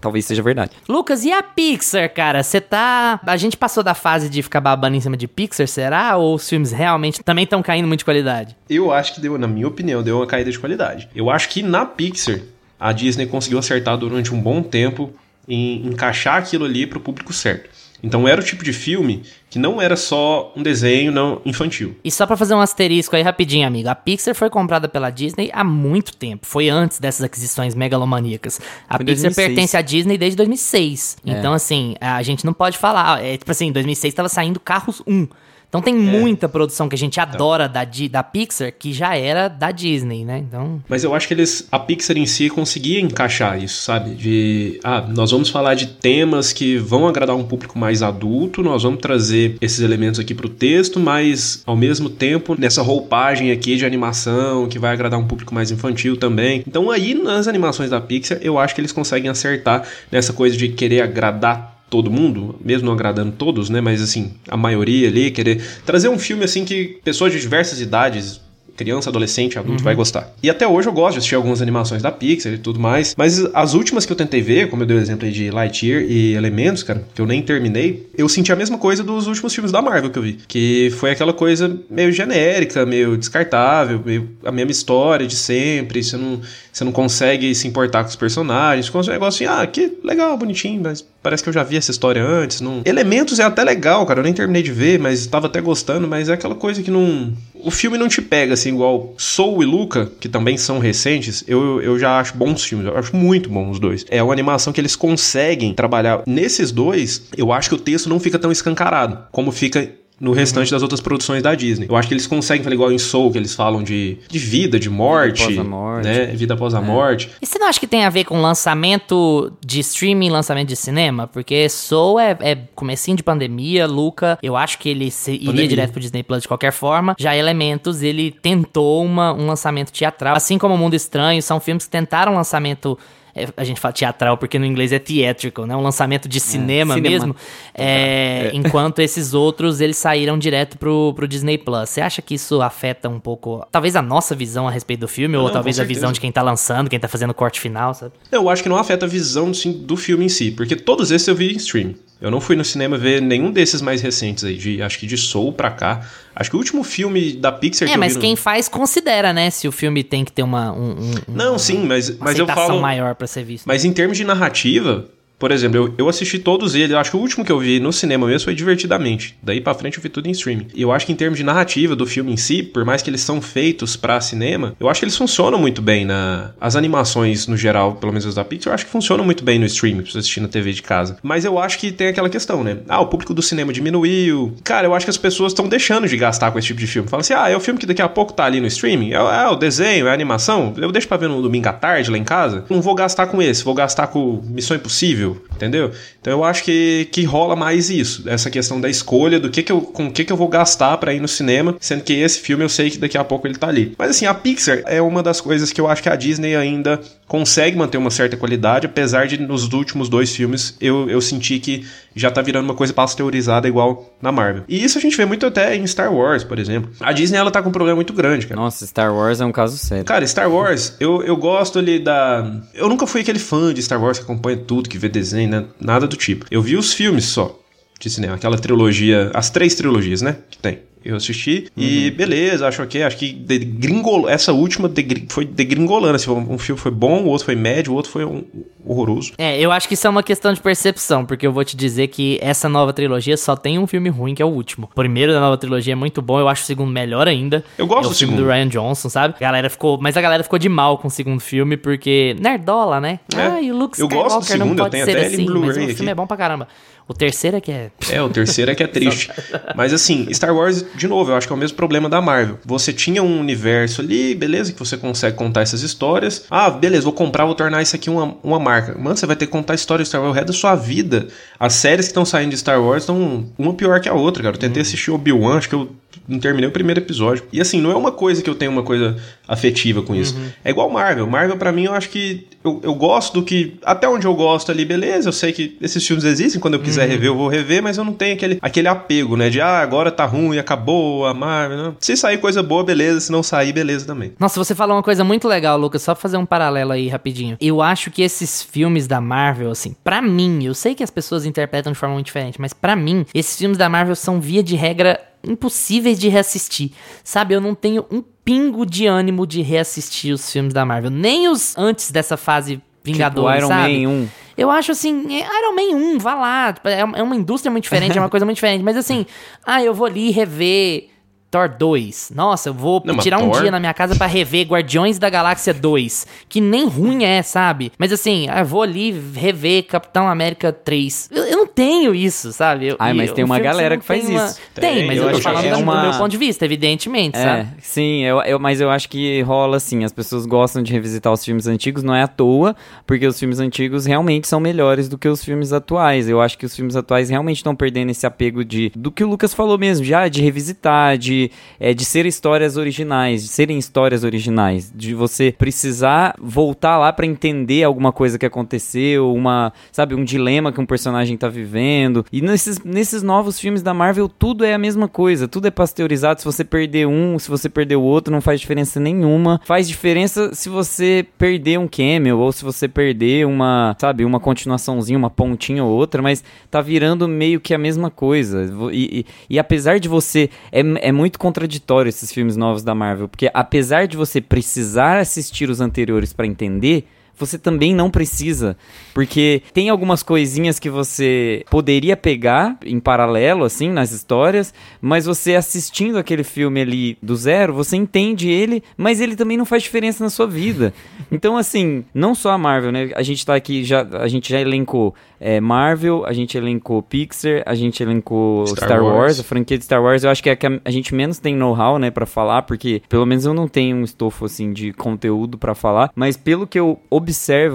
[0.01, 0.73] talvez seja verdade.
[0.89, 2.43] Lucas, e a Pixar, cara?
[2.43, 3.21] Você tá.
[3.25, 6.17] A gente passou da fase de ficar babando em cima de Pixar, será?
[6.17, 8.57] Ou os filmes realmente também estão caindo muito de qualidade?
[8.69, 11.09] Eu acho que deu, na minha opinião, deu uma caída de qualidade.
[11.15, 12.41] Eu acho que na Pixar,
[12.79, 15.15] a Disney conseguiu acertar durante um bom tempo
[15.47, 17.71] em encaixar aquilo ali pro público certo.
[18.03, 21.95] Então era o tipo de filme que não era só um desenho não infantil.
[22.03, 23.89] E só pra fazer um asterisco aí rapidinho, amigo.
[23.89, 26.47] A Pixar foi comprada pela Disney há muito tempo.
[26.47, 28.61] Foi antes dessas aquisições megalomaníacas.
[28.89, 29.35] A Foi Pixar 2006.
[29.35, 31.19] pertence à Disney desde 2006.
[31.25, 31.31] É.
[31.33, 33.23] Então, assim, a gente não pode falar.
[33.25, 35.29] É, tipo assim, em 2006 tava saindo Carros 1.
[35.73, 35.85] Então É.
[35.85, 37.33] tem muita produção que a gente Então.
[37.35, 40.37] adora da, Di- da Pixar que já era da Disney, né?
[40.47, 40.83] Então.
[40.87, 44.15] Mas eu acho que eles, a Pixar em si conseguia encaixar isso, sabe?
[44.15, 48.83] De, ah, nós vamos falar de temas que vão agradar um público mais adulto, nós
[48.83, 53.87] vamos trazer esses elementos aqui pro texto, mas ao mesmo tempo nessa roupagem aqui de
[53.87, 56.63] animação que vai agradar um público mais infantil também.
[56.69, 60.69] Então aí nas animações da Pixar eu acho que eles conseguem acertar nessa coisa de
[60.69, 63.79] querer agradar todo mundo, mesmo não agradando todos, né?
[63.79, 68.41] Mas assim, a maioria ali, querer trazer um filme assim que pessoas de diversas idades
[68.83, 70.33] criança, adolescente, adulto vai gostar.
[70.43, 73.45] E até hoje eu gosto de assistir algumas animações da Pixar e tudo mais, mas
[73.55, 76.35] as últimas que eu tentei ver, como eu dei o exemplo aí de Lightyear e
[76.35, 79.81] Elementos, cara, que eu nem terminei, eu senti a mesma coisa dos últimos filmes da
[79.81, 84.73] Marvel que eu vi, que foi aquela coisa meio genérica, meio descartável, meio a mesma
[84.73, 86.41] história de sempre, você não,
[86.73, 90.37] você não consegue se importar com os personagens, com um negócio assim, ah, que legal,
[90.37, 92.83] bonitinho, mas parece que eu já vi essa história antes, não...
[92.85, 96.29] Elementos é até legal, cara, eu nem terminei de ver, mas tava até gostando, mas
[96.29, 97.33] é aquela coisa que não...
[97.65, 101.81] O filme não te pega, assim, igual Soul e Luca, que também são recentes, eu,
[101.81, 104.05] eu já acho bons filmes, eu acho muito bons os dois.
[104.11, 106.23] É uma animação que eles conseguem trabalhar.
[106.27, 109.89] Nesses dois, eu acho que o texto não fica tão escancarado, como fica
[110.23, 111.87] no restante das outras produções da Disney.
[111.91, 114.79] Eu acho que eles conseguem fazer igual em Soul, que eles falam de, de vida,
[114.79, 116.05] de morte, após a morte.
[116.09, 116.27] né?
[116.27, 117.29] Vida após a morte.
[117.43, 121.27] E você não acha que tem a ver com lançamento de streaming lançamento de cinema?
[121.27, 125.69] Porque Soul é, é comecinho de pandemia, Luca, eu acho que ele se- iria Pandemia.
[125.69, 127.17] direto pro Disney Plus de qualquer forma.
[127.19, 130.37] Já Elementos, ele tentou uma, um lançamento teatral.
[130.37, 132.97] Assim como Mundo Estranho, são filmes que tentaram lançamento...
[133.35, 135.75] é, a gente fala teatral porque no inglês é theatrical, né?
[135.75, 137.11] Um lançamento de cinema, cinema.
[137.11, 137.37] mesmo.
[137.75, 141.89] É, Enquanto esses outros, eles saíram direto pro, pro Disney Plus.
[141.89, 145.37] Você acha que isso afeta um pouco, talvez a nossa visão a respeito do filme,
[145.37, 147.59] ou Não, talvez com a visão de quem tá lançando, quem tá fazendo o corte
[147.61, 148.13] final, sabe?
[148.31, 151.27] Eu acho que não afeta a visão sim, do filme em si, porque todos esses
[151.27, 151.97] eu vi em streaming.
[152.23, 155.17] Eu não fui no cinema ver nenhum desses mais recentes aí, de, acho que de
[155.19, 156.09] Soul pra cá.
[156.37, 159.33] Acho que o último filme da Pixar que É, eu mas no- quem faz considera,
[159.33, 159.51] né?
[159.51, 162.47] Se o filme tem que ter uma, um, um- Não, sim, mas, uma mas eu
[162.47, 162.81] falo...
[162.81, 163.67] maior pra ser visto.
[163.67, 165.05] Mas em termos de narrativa,
[165.43, 166.93] por exemplo, eu, eu assisti todos eles.
[166.93, 169.37] Eu acho que o último que eu vi no cinema mesmo foi Divertidamente.
[169.43, 170.69] Daí pra frente eu vi tudo em streaming.
[170.73, 173.11] E eu acho que em termos de narrativa do filme em si, por mais que
[173.11, 176.53] eles são feitos pra cinema, eu acho que eles funcionam muito bem na.
[176.61, 179.59] As animações, no geral, pelo menos as da Pixar, eu acho que funcionam muito bem
[179.59, 181.19] no streaming, pra você assistir na TV de casa.
[181.25, 182.77] Mas eu acho que tem aquela questão, né?
[182.89, 184.55] Ah, o público do cinema diminuiu.
[184.63, 187.09] Cara, eu acho que as pessoas estão deixando de gastar com esse tipo de filme.
[187.09, 189.13] Fala assim, ah, é o filme que daqui a pouco tá ali no streaming.
[189.13, 190.73] É, é o desenho, é a animação.
[190.77, 192.65] Eu deixo pra ver no domingo à tarde lá em casa.
[192.71, 195.91] Não vou gastar com esse, vou gastar com Missão Impossível, entendeu?
[196.21, 199.73] Então eu acho que, que rola mais isso, essa questão da escolha do que que
[199.73, 202.41] eu, com o que que eu vou gastar pra ir no cinema, sendo que esse
[202.41, 203.95] filme eu sei que daqui a pouco ele tá ali.
[203.99, 207.01] Mas assim, a Pixar é uma das coisas que eu acho que a Disney ainda
[207.27, 211.87] consegue manter uma certa qualidade, apesar de nos últimos dois filmes eu, eu senti que
[212.15, 214.65] já tá virando uma coisa pasteurizada igual na Marvel.
[214.69, 216.91] E isso a gente vê muito até em Star Wars, por exemplo.
[217.01, 218.61] A Disney ela tá com um problema muito grande, cara.
[218.61, 220.05] Nossa, Star Wars é um caso sério.
[220.05, 222.61] Cara, Star Wars, eu, eu gosto ali da.
[222.75, 225.09] Eu nunca fui aquele fã de Star Wars que acompanha tudo, que vê
[225.47, 225.67] né?
[225.81, 226.47] Nada do tipo.
[226.51, 227.59] Eu vi os filmes só
[228.01, 230.39] de cinema, aquela trilogia, as três trilogias, né?
[230.51, 230.81] Que tem.
[231.05, 234.29] Eu assisti e beleza, acho que acho que degringolou.
[234.29, 234.91] Essa última
[235.29, 236.17] foi degringolando.
[236.17, 238.45] Assim, um filme foi bom, o outro foi médio, o outro foi um,
[238.85, 239.33] horroroso.
[239.39, 242.09] É, eu acho que isso é uma questão de percepção, porque eu vou te dizer
[242.09, 244.89] que essa nova trilogia só tem um filme ruim, que é o último.
[244.93, 247.65] O primeiro da nova trilogia é muito bom, eu acho o segundo melhor ainda.
[247.79, 248.47] Eu gosto é do filme segundo.
[248.47, 249.35] do Ryan Johnson, sabe?
[249.37, 253.01] A galera ficou, mas a galera ficou de mal com o segundo filme porque nerdola,
[253.01, 253.21] né?
[253.35, 253.41] É.
[253.41, 255.27] Ah, e o Luke Eu Skywalker gosto do segundo, não eu pode tenho ser até
[255.27, 255.95] assim, mas o aqui.
[255.95, 256.69] filme é bom pra caramba.
[257.09, 259.31] O terceiro é que é É, o terceiro é que é triste.
[259.77, 262.59] Mas assim, Star Wars, de novo, eu acho que é o mesmo problema da Marvel.
[262.65, 266.45] Você tinha um universo ali, beleza, que você consegue contar essas histórias.
[266.51, 268.97] Ah, beleza, vou comprar, vou tornar isso aqui uma, uma marca.
[268.99, 270.75] Mano, você vai ter que contar a história de Star Wars o resto da sua
[270.75, 271.29] vida.
[271.59, 274.55] As séries que estão saindo de Star Wars estão uma pior que a outra, cara.
[274.55, 275.91] Eu tentei assistir Obi-Wan, acho que eu
[276.29, 277.45] não terminei o primeiro episódio.
[277.53, 280.37] E assim, não é uma coisa que eu tenho uma coisa afetiva com isso.
[280.65, 281.27] É igual Marvel.
[281.27, 283.79] Marvel, pra mim, eu acho que eu, eu gosto do que.
[283.85, 285.29] Até onde eu gosto ali, beleza.
[285.29, 286.61] Eu sei que esses filmes existem.
[286.61, 289.51] Quando eu quiser rever, eu vou rever, mas eu não tenho aquele, aquele apego, né?
[289.51, 291.77] De ah, agora tá ruim, acabou a Marvel.
[291.77, 291.95] Né?
[291.99, 293.21] Se sair coisa boa, beleza.
[293.21, 294.33] Se não sair, beleza também.
[294.39, 297.57] Nossa, você falou uma coisa muito legal, Lucas, só pra fazer um paralelo aí rapidinho.
[297.61, 301.45] Eu acho que esses filmes da Marvel, assim, pra mim, eu sei que as pessoas
[301.45, 304.77] interpretam de forma muito diferente, mas pra mim, esses filmes da Marvel são via de
[304.77, 306.91] regra impossíveis de reassistir.
[307.25, 311.49] Sabe, eu não tenho um pingo de ânimo de reassistir os filmes da Marvel, nem
[311.49, 314.07] os antes dessa fase Vingadores, tipo Iron sabe?
[314.07, 314.29] Man 1.
[314.57, 316.75] Eu acho assim, é, Iron Man 1, vá lá.
[316.85, 318.83] É é uma indústria muito diferente, é uma coisa muito diferente.
[318.83, 319.27] Mas assim,
[319.65, 321.09] ah, eu vou ali rever
[321.53, 322.33] Thor 2.
[322.35, 325.29] Nossa, eu vou Não, tirar um Thor- dia na minha casa pra rever Guardiões da
[325.29, 326.27] Galáxia 2.
[326.49, 327.93] Que nem ruim é, sabe?
[327.99, 331.29] Mas assim, eu vou ali rever Capitão América 3.
[331.31, 332.89] Eu, eu não tenho isso, sabe?
[332.89, 334.59] Eu- Ai, mas eu- tem uma galera que faz uma- isso.
[334.75, 336.37] Tem, Tem, mas eu eu, tô falando que é da- do uma- meu ponto de
[336.39, 337.69] vista, evidentemente, É, sabe?
[337.83, 341.45] sim, eu, eu- mas eu acho que rola assim, as pessoas gostam de revisitar os
[341.45, 342.75] filmes antigos, não é à toa,
[343.07, 346.29] porque os filmes antigos realmente são melhores do que os filmes atuais.
[346.31, 349.29] Eu acho que os filmes atuais realmente estão perdendo esse apego de do que o
[349.29, 351.42] Lucas falou mesmo, já de revisitar, de,
[351.81, 357.27] é, de ser histórias originais, de serem histórias originais, de você precisar voltar lá pra
[357.27, 362.25] entender alguma coisa que aconteceu, uma, sabe, um dilema que um personagem tá vivendo.
[362.33, 366.41] E nesses, nesses novos filmes da Marvel, tudo é a mesma coisa, tudo é pasteurizado.
[366.41, 369.61] Se você perder um, se você perder o outro, não faz diferença nenhuma.
[369.65, 375.19] Faz diferença se você perder um cameo ou se você perder uma, sabe, uma continuaçãozinha,
[375.19, 378.71] uma pontinha ou outra, mas tá virando meio que a mesma coisa.
[378.93, 380.51] E, e- e apesar de você.
[380.71, 385.71] É, é muito contraditório esses filmes novos da Marvel, porque apesar de você precisar assistir
[385.71, 387.09] os anteriores pra entender.
[387.43, 388.77] Você também não precisa,
[389.13, 395.57] porque tem algumas coisinhas que você poderia pegar em paralelo, assim, nas histórias, mas você
[395.57, 400.23] assistindo aquele filme ali do zero, você entende ele, mas ele também não faz diferença
[400.23, 400.93] na sua vida.
[401.31, 403.11] Então, assim, não só a Marvel, né?
[403.17, 407.63] A gente tá aqui, já, a gente já elencou é, Marvel, a gente elencou Pixar,
[407.65, 409.17] a gente elencou Star Star, Wars.
[409.17, 409.41] Wars.
[409.41, 411.57] a franquia de Star Wars, eu acho que é a que a, gente menos tem
[411.57, 415.57] know-how, né, pra falar, porque pelo menos eu não tenho um estofo, assim, de conteúdo
[415.57, 417.32] pra falar, mas pelo que eu observo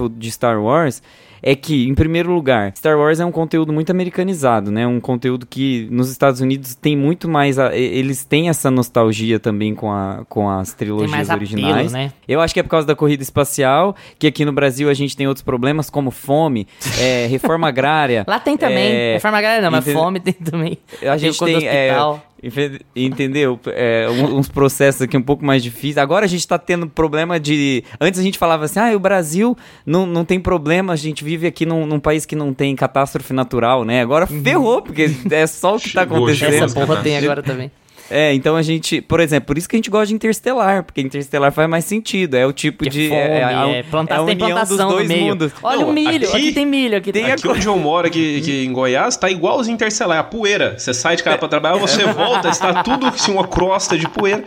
[0.10, 1.02] de Star Wars,
[1.42, 4.88] é que, em primeiro lugar, Star Wars é um conteúdo muito americanizado, né?
[4.88, 7.60] Um conteúdo que nos Estados Unidos tem muito mais.
[7.60, 11.92] a- eles têm essa nostalgia também com, a, com as trilogias mais apelo, originais.
[11.94, 12.12] né?
[12.28, 15.16] Eu acho que é por causa da corrida espacial, que aqui no Brasil a gente
[15.16, 16.68] tem outros problemas, como fome,
[17.00, 18.26] é, reforma agrária.
[18.28, 18.92] Lá tem também.
[18.92, 20.78] é, Reforma agrária não, mas fome tem também.
[21.04, 21.96] a gente tem, é,
[22.96, 23.60] Entendeu?
[23.68, 25.98] É, uns processos aqui um pouco mais difíceis.
[25.98, 27.84] Agora a gente tá tendo problema de.
[28.00, 31.48] Antes a gente falava assim: ah, o Brasil não, não tem problema, a gente vive
[31.48, 34.02] aqui num, num país que não tem catástrofe natural, né?
[34.02, 36.54] Agora ferrou, porque é só o que tá Chegou, acontecendo.
[36.54, 37.72] Essa porra tem agora também.
[38.10, 41.02] É, então a gente, por exemplo, por isso que a gente gosta de Interstellar, porque
[41.02, 42.36] Interstellar faz mais sentido.
[42.36, 43.10] É o tipo Que de.
[43.10, 45.26] fome, é, a- é, planta- é a tem união plantação dos no dois meio.
[45.26, 45.52] mundos.
[45.62, 47.32] Olha Não, o milho, aqui- aqui, tem milho, aqui tem.
[47.32, 50.76] Aqui onde eu moro, aqui, aqui em Goiás, tá igualzinho Interstellar, a poeira.
[50.78, 54.44] Você sai de casa pra trabalhar, você volta, está tudo assim, uma crosta de poeira.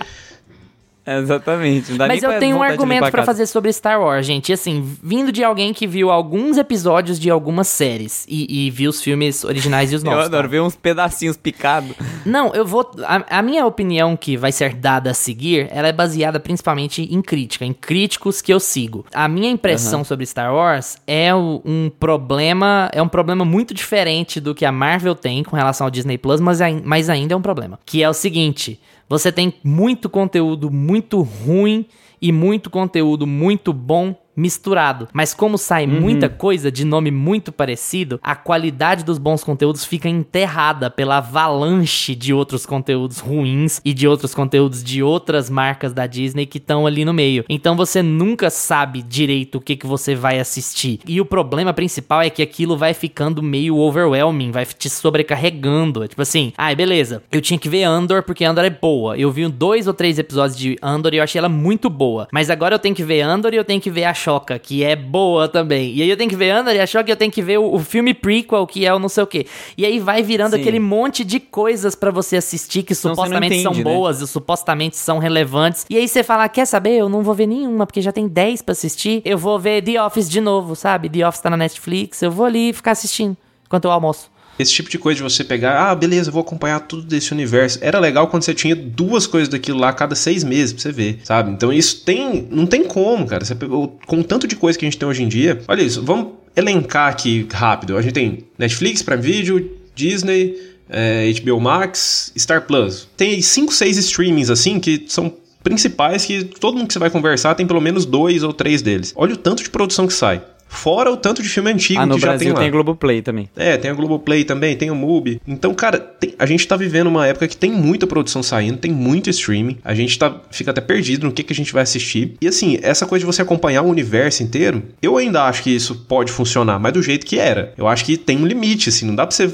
[1.19, 1.91] Exatamente.
[1.91, 3.27] Não dá Mas eu tenho um argumento limpar a pra casa.
[3.27, 4.51] fazer sobre Star Wars, gente.
[4.51, 8.91] E assim, vindo de alguém que viu alguns episódios de algumas séries e, e viu
[8.91, 10.27] os filmes originais e os Eu novos.
[10.27, 10.51] adoro tá?
[10.51, 11.93] ver uns pedacinhos picados.
[12.25, 12.91] Não, eu vou.
[13.05, 17.23] A, a minha opinião que vai ser dada a seguir, ela é baseada principalmente em
[17.23, 19.05] crítica, em críticos que eu sigo.
[19.13, 24.55] A minha impressão sobre Star Wars é um problema, é um problema muito diferente do
[24.55, 27.79] que a Marvel tem com relação ao Disney Plus, mas, mas ainda é um problema.
[27.85, 28.81] Que é o seguinte:
[29.11, 31.85] você tem muito conteúdo muito ruim
[32.23, 35.09] e muito conteúdo muito bom misturado.
[35.13, 36.01] Mas como sai Uhum.
[36.01, 42.15] muita coisa de nome muito parecido, a qualidade dos bons conteúdos fica enterrada pela avalanche
[42.15, 46.87] de outros conteúdos ruins e de outros conteúdos de outras marcas da Disney que estão
[46.87, 47.45] ali no meio.
[47.49, 51.01] Então você nunca sabe direito o que, que você vai assistir.
[51.07, 56.03] E o problema principal é que aquilo vai ficando meio overwhelming, vai te sobrecarregando.
[56.05, 59.17] É tipo assim, ai, beleza, eu tinha que ver Andor porque Andor é boa.
[59.17, 62.29] Eu vi dois ou três episódios de Andor e eu achei ela muito boa.
[62.33, 64.15] Mas agora eu tenho que ver Andor e eu tenho que ver a
[64.63, 65.95] Que é boa também.
[65.95, 67.59] E aí eu tenho que ver Andor e a Choca e eu tenho que ver
[67.59, 69.47] o, o filme prequel, que é o não sei o quê.
[69.77, 70.61] E aí vai virando Sim.
[70.61, 73.93] aquele monte de coisas pra você assistir que Senão supostamente são entende, né?
[73.93, 75.87] boas e supostamente são relevantes.
[75.89, 76.97] E aí você fala, quer saber?
[76.97, 79.23] Eu não vou ver nenhuma, porque já tem 10 pra assistir.
[79.25, 81.09] Eu vou ver The Office de novo, sabe?
[81.09, 82.23] The Office tá na Netflix.
[82.23, 84.31] Eu vou ali ficar assistindo enquanto eu almoço.
[84.61, 87.79] Esse tipo de coisa de você pegar, ah, beleza, vou acompanhar tudo desse universo.
[87.81, 90.93] Era legal quando você tinha duas coisas daquilo lá a cada seis meses pra você
[90.93, 91.51] ver, sabe?
[91.51, 92.47] Então isso tem.
[92.51, 93.43] Não tem como, cara.
[93.43, 95.63] Você com o tanto de coisa que a gente tem hoje em dia.
[95.67, 97.97] Olha isso, vamos elencar aqui rápido.
[97.97, 100.57] A gente tem Netflix, Prime Video, Disney,
[100.91, 103.09] eh, HBO Max, Star Plus.
[103.17, 105.33] Tem cinco, seis streamings assim que são
[105.63, 109.13] principais que todo mundo que você vai conversar tem pelo menos dois ou três deles.
[109.17, 110.43] Olha o tanto de produção que sai.
[110.73, 112.61] Fora o tanto de filme antigo Ah, no que já Brasil tem lá.
[112.61, 113.51] tem Globoplay também.
[113.57, 115.41] É, tem a Globoplay também, tem o Mubi.
[115.47, 118.91] Então, cara, tem- a gente tá vivendo uma época que tem muita produção saindo, tem
[118.93, 119.79] muito streaming.
[119.85, 122.35] A gente tá, fica até perdido no que, que a gente vai assistir.
[122.41, 125.95] E assim, essa coisa de você acompanhar o universo inteiro, eu ainda acho que isso
[126.09, 127.75] pode funcionar, mas do jeito que era.
[127.77, 129.53] Eu acho que tem um limite, assim, não dá pra você.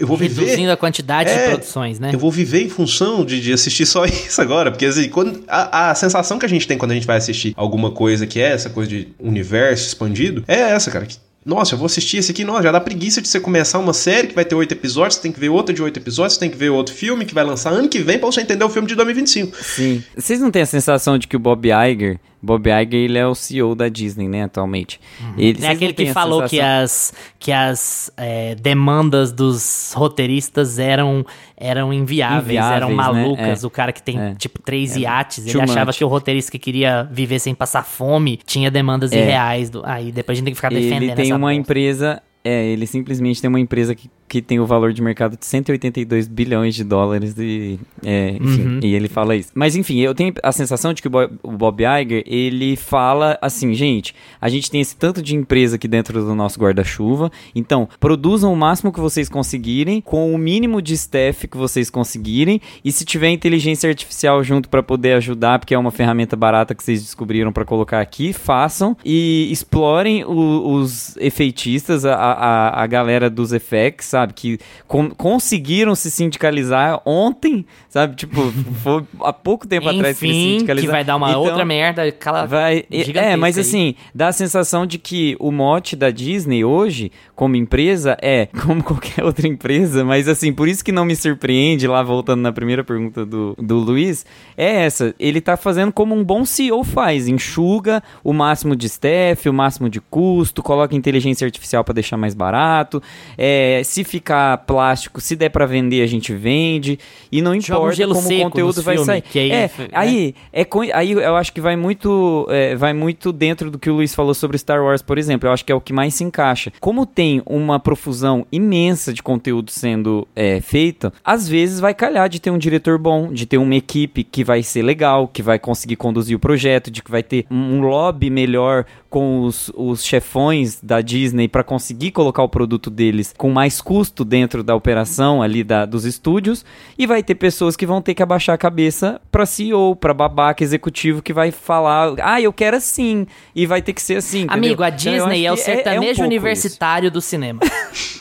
[0.00, 0.42] Eu vou viver.
[0.44, 2.10] Reduzindo a quantidade É, de produções, né?
[2.12, 4.70] Eu vou viver em função de, de assistir só isso agora.
[4.70, 7.52] Porque assim, quando, a, a sensação que a gente tem quando a gente vai assistir
[7.56, 11.06] alguma coisa que é essa coisa de universo expandido, é essa, cara.
[11.06, 13.92] Que, nossa, eu vou assistir esse aqui, nossa, já dá preguiça de você começar uma
[13.92, 16.40] série que vai ter oito episódios, você tem que ver outra de oito episódios, você
[16.40, 18.70] tem que ver outro filme que vai lançar ano que vem pra você entender o
[18.70, 19.56] filme de 2025.
[19.62, 20.04] Sim.
[20.16, 23.34] Vocês não têm a sensação de que o Bob Iger, Bob Iger, ele é o
[23.36, 24.98] CEO da Disney, né, atualmente.
[25.38, 31.24] Ele, É aquele que falou que sensação- as, que as é, demandas dos roteiristas eram,
[31.56, 32.94] eram inviáveis, Inviáveis, eram né?
[32.96, 33.62] malucas.
[33.62, 33.66] É.
[33.66, 34.34] O cara que tem, É.
[34.34, 35.98] tipo, três iates, ele too achava much.
[35.98, 39.20] que o roteirista que queria viver sem passar fome tinha demandas É.
[39.20, 39.70] irreais.
[39.70, 39.82] Do...
[39.86, 42.20] Aí depois a gente tem que ficar defendendo Ele tem essa uma empresa.
[42.44, 46.26] É, ele simplesmente tem uma empresa que, que tem o valor de mercado de 182
[46.26, 48.80] bilhões de dólares e, é, enfim, Uhum.
[48.82, 49.50] e ele fala isso.
[49.54, 53.36] Mas enfim, eu tenho a sensação de que o Bob, o Bob Iger, ele fala
[53.42, 57.86] assim, gente, a gente tem esse tanto de empresa aqui dentro do nosso guarda-chuva, então
[58.00, 62.90] produzam o máximo que vocês conseguirem, com o mínimo de staff que vocês conseguirem, e
[62.90, 67.02] se tiver inteligência artificial junto para poder ajudar, porque é uma ferramenta barata que vocês
[67.02, 73.52] descobriram para colocar aqui, façam e explorem o- os efeitistas, a, a, a galera dos
[73.52, 74.32] effects, sabe?
[74.34, 78.16] Que con- conseguiram se sindicalizar ontem, sabe?
[78.16, 78.40] Tipo,
[78.82, 80.92] foi há pouco tempo atrás que se Enfim, que sindicalizaram.
[80.92, 82.10] vai dar uma Então, outra merda.
[82.12, 82.46] Cala...
[82.46, 83.60] Vai, é, gigantesca mas aí.
[83.62, 88.82] assim, dá a sensação de que o mote da Disney hoje, como empresa, é como
[88.82, 92.84] qualquer outra empresa, mas assim, por isso que não me surpreende, lá voltando na primeira
[92.84, 94.24] pergunta do, do Luiz,
[94.56, 95.14] é essa.
[95.18, 99.88] Ele tá fazendo como um bom CEO faz, enxuga o máximo de staff, o máximo
[99.88, 103.02] de custo, coloca inteligência artificial para deixar mais barato,
[103.36, 106.98] é, se ficar plástico, se der para vender, a gente vende,
[107.30, 109.22] e não um importa gelo como o conteúdo vai filmes, sair.
[109.22, 109.88] que aí- é, né?
[109.92, 113.88] aí, é, co- aí eu acho que vai muito, é, vai muito dentro do que
[113.88, 115.48] o Luiz falou sobre Star Wars, por exemplo.
[115.48, 116.70] Eu acho que é o que mais se encaixa.
[116.78, 122.38] Como tem uma profusão imensa de conteúdo sendo é, feita, às vezes vai calhar de
[122.40, 125.96] ter um diretor bom, de ter uma equipe que vai ser legal, que vai conseguir
[125.96, 130.78] conduzir o projeto, de que vai ter um, um lobby melhor com os, os chefões
[130.82, 135.62] da Disney para conseguir colocar o produto deles com mais custo dentro da operação ali
[135.62, 136.64] da, dos estúdios
[136.98, 140.62] e vai ter pessoas que vão ter que abaixar a cabeça para CEO, para babaca
[140.62, 144.42] executivo que vai falar, ah, eu quero assim e vai ter que ser assim.
[144.42, 144.56] entendeu?
[144.56, 147.60] Amigo, a Então, Disney é o acho que um sertanejo pouco universitário do cinema.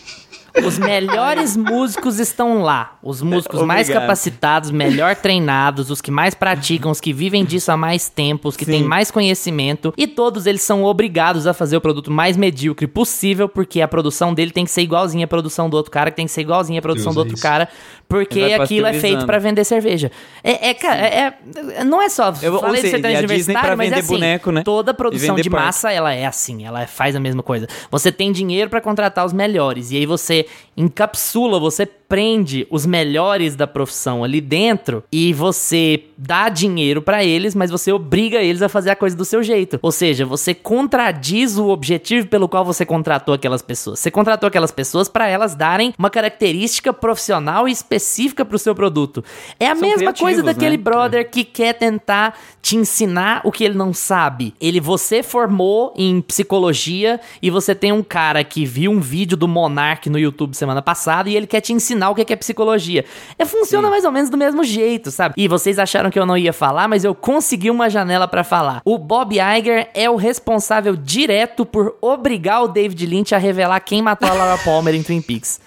[0.66, 2.98] Os melhores músicos estão lá.
[3.02, 4.02] Os músicos mais Obrigado.
[4.04, 8.58] capacitados, melhor treinados, os que mais praticam, os que vivem disso há mais tempo, os
[8.58, 8.72] que Sim.
[8.72, 9.94] têm mais conhecimento.
[9.98, 14.34] E todos eles são obrigados a fazer o produto mais medíocre possível, porque a produção
[14.34, 16.80] dele tem que ser igualzinha à produção do outro cara, que tem que ser igualzinha
[16.80, 17.44] à produção Deus, do outro isso.
[17.44, 17.70] cara,
[18.10, 20.12] porque aquilo é feito pra vender cerveja.
[20.44, 21.34] É, é, cara, é,
[21.78, 22.34] é- não é só.
[22.42, 24.64] Eu- falei de seja, sertanejo e a Disney universitário, mas é assim, boneco, né?
[24.64, 25.66] Toda produção de parque.
[25.66, 27.68] massa, ela é assim, ela faz a mesma coisa.
[27.90, 30.41] Você tem dinheiro pra contratar os melhores, e aí você
[30.76, 37.56] encapsula, você prende os melhores da profissão ali dentro e você dá dinheiro pra eles,
[37.56, 39.80] mas você obriga eles a fazer a coisa do seu jeito.
[39.82, 44.02] Ou seja, você contradiz o objetivo pelo qual você contratou aquelas pessoas.
[44.02, 49.24] Você contratou aquelas pessoas para elas darem uma característica profissional e específica pro seu produto.
[49.58, 50.84] É a São mesma coisa daquele né?
[50.84, 54.54] brother que quer tentar te ensinar o que ele não sabe.
[54.60, 59.48] Ele você formou em psicologia e você tem um cara que viu um vídeo do
[59.48, 63.06] Monark no YouTube semana passada e ele quer te ensinar o que que é psicologia.
[63.38, 65.36] É, funciona mais ou menos do mesmo jeito, sabe?
[65.38, 68.82] E vocês acharam que eu não ia falar, mas eu consegui uma janela pra falar.
[68.86, 74.02] O Bob Iger é o responsável direto por obrigar o David Lynch a revelar quem
[74.02, 75.60] matou a Laura Palmer em Twin Peaks.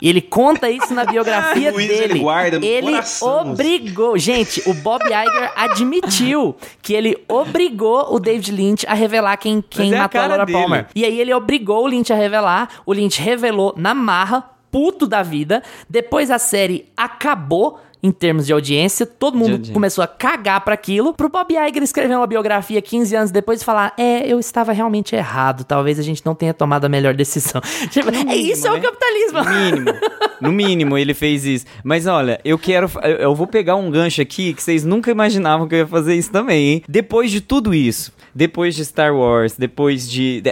[0.00, 2.20] E ele conta isso na biografia dele.
[2.20, 3.52] ele ele coração.
[3.52, 4.18] obrigou.
[4.18, 9.92] Gente, o Bob Iger admitiu que ele obrigou o David Lynch a revelar quem, quem
[9.92, 10.58] é a matou a, cara Laura dele.
[10.58, 10.86] Palmer.
[10.94, 12.68] E aí ele obrigou o Lynch a revelar.
[12.84, 14.44] O Lynch revelou na marra,
[14.74, 15.62] puto da vida.
[15.88, 17.78] Depois a série acabou.
[18.04, 19.72] Em termos de audiência, todo mundo audiência.
[19.72, 21.14] começou a cagar pra aquilo.
[21.14, 25.16] Pro Bob Iger escrever uma biografia 15 anos depois e falar: É, eu estava realmente
[25.16, 25.64] errado.
[25.64, 27.62] Talvez a gente não tenha tomado a melhor decisão.
[27.90, 28.80] Tipo, é isso é o né?
[28.80, 29.42] capitalismo.
[29.42, 29.94] No mínimo.
[30.40, 31.64] No mínimo, ele fez isso.
[31.82, 32.90] Mas olha, eu quero.
[33.18, 36.30] eu- vou pegar um gancho aqui que vocês nunca imaginavam que eu ia fazer isso
[36.30, 36.82] também, hein?
[36.86, 40.42] Depois de tudo isso, depois de Star Wars, depois de.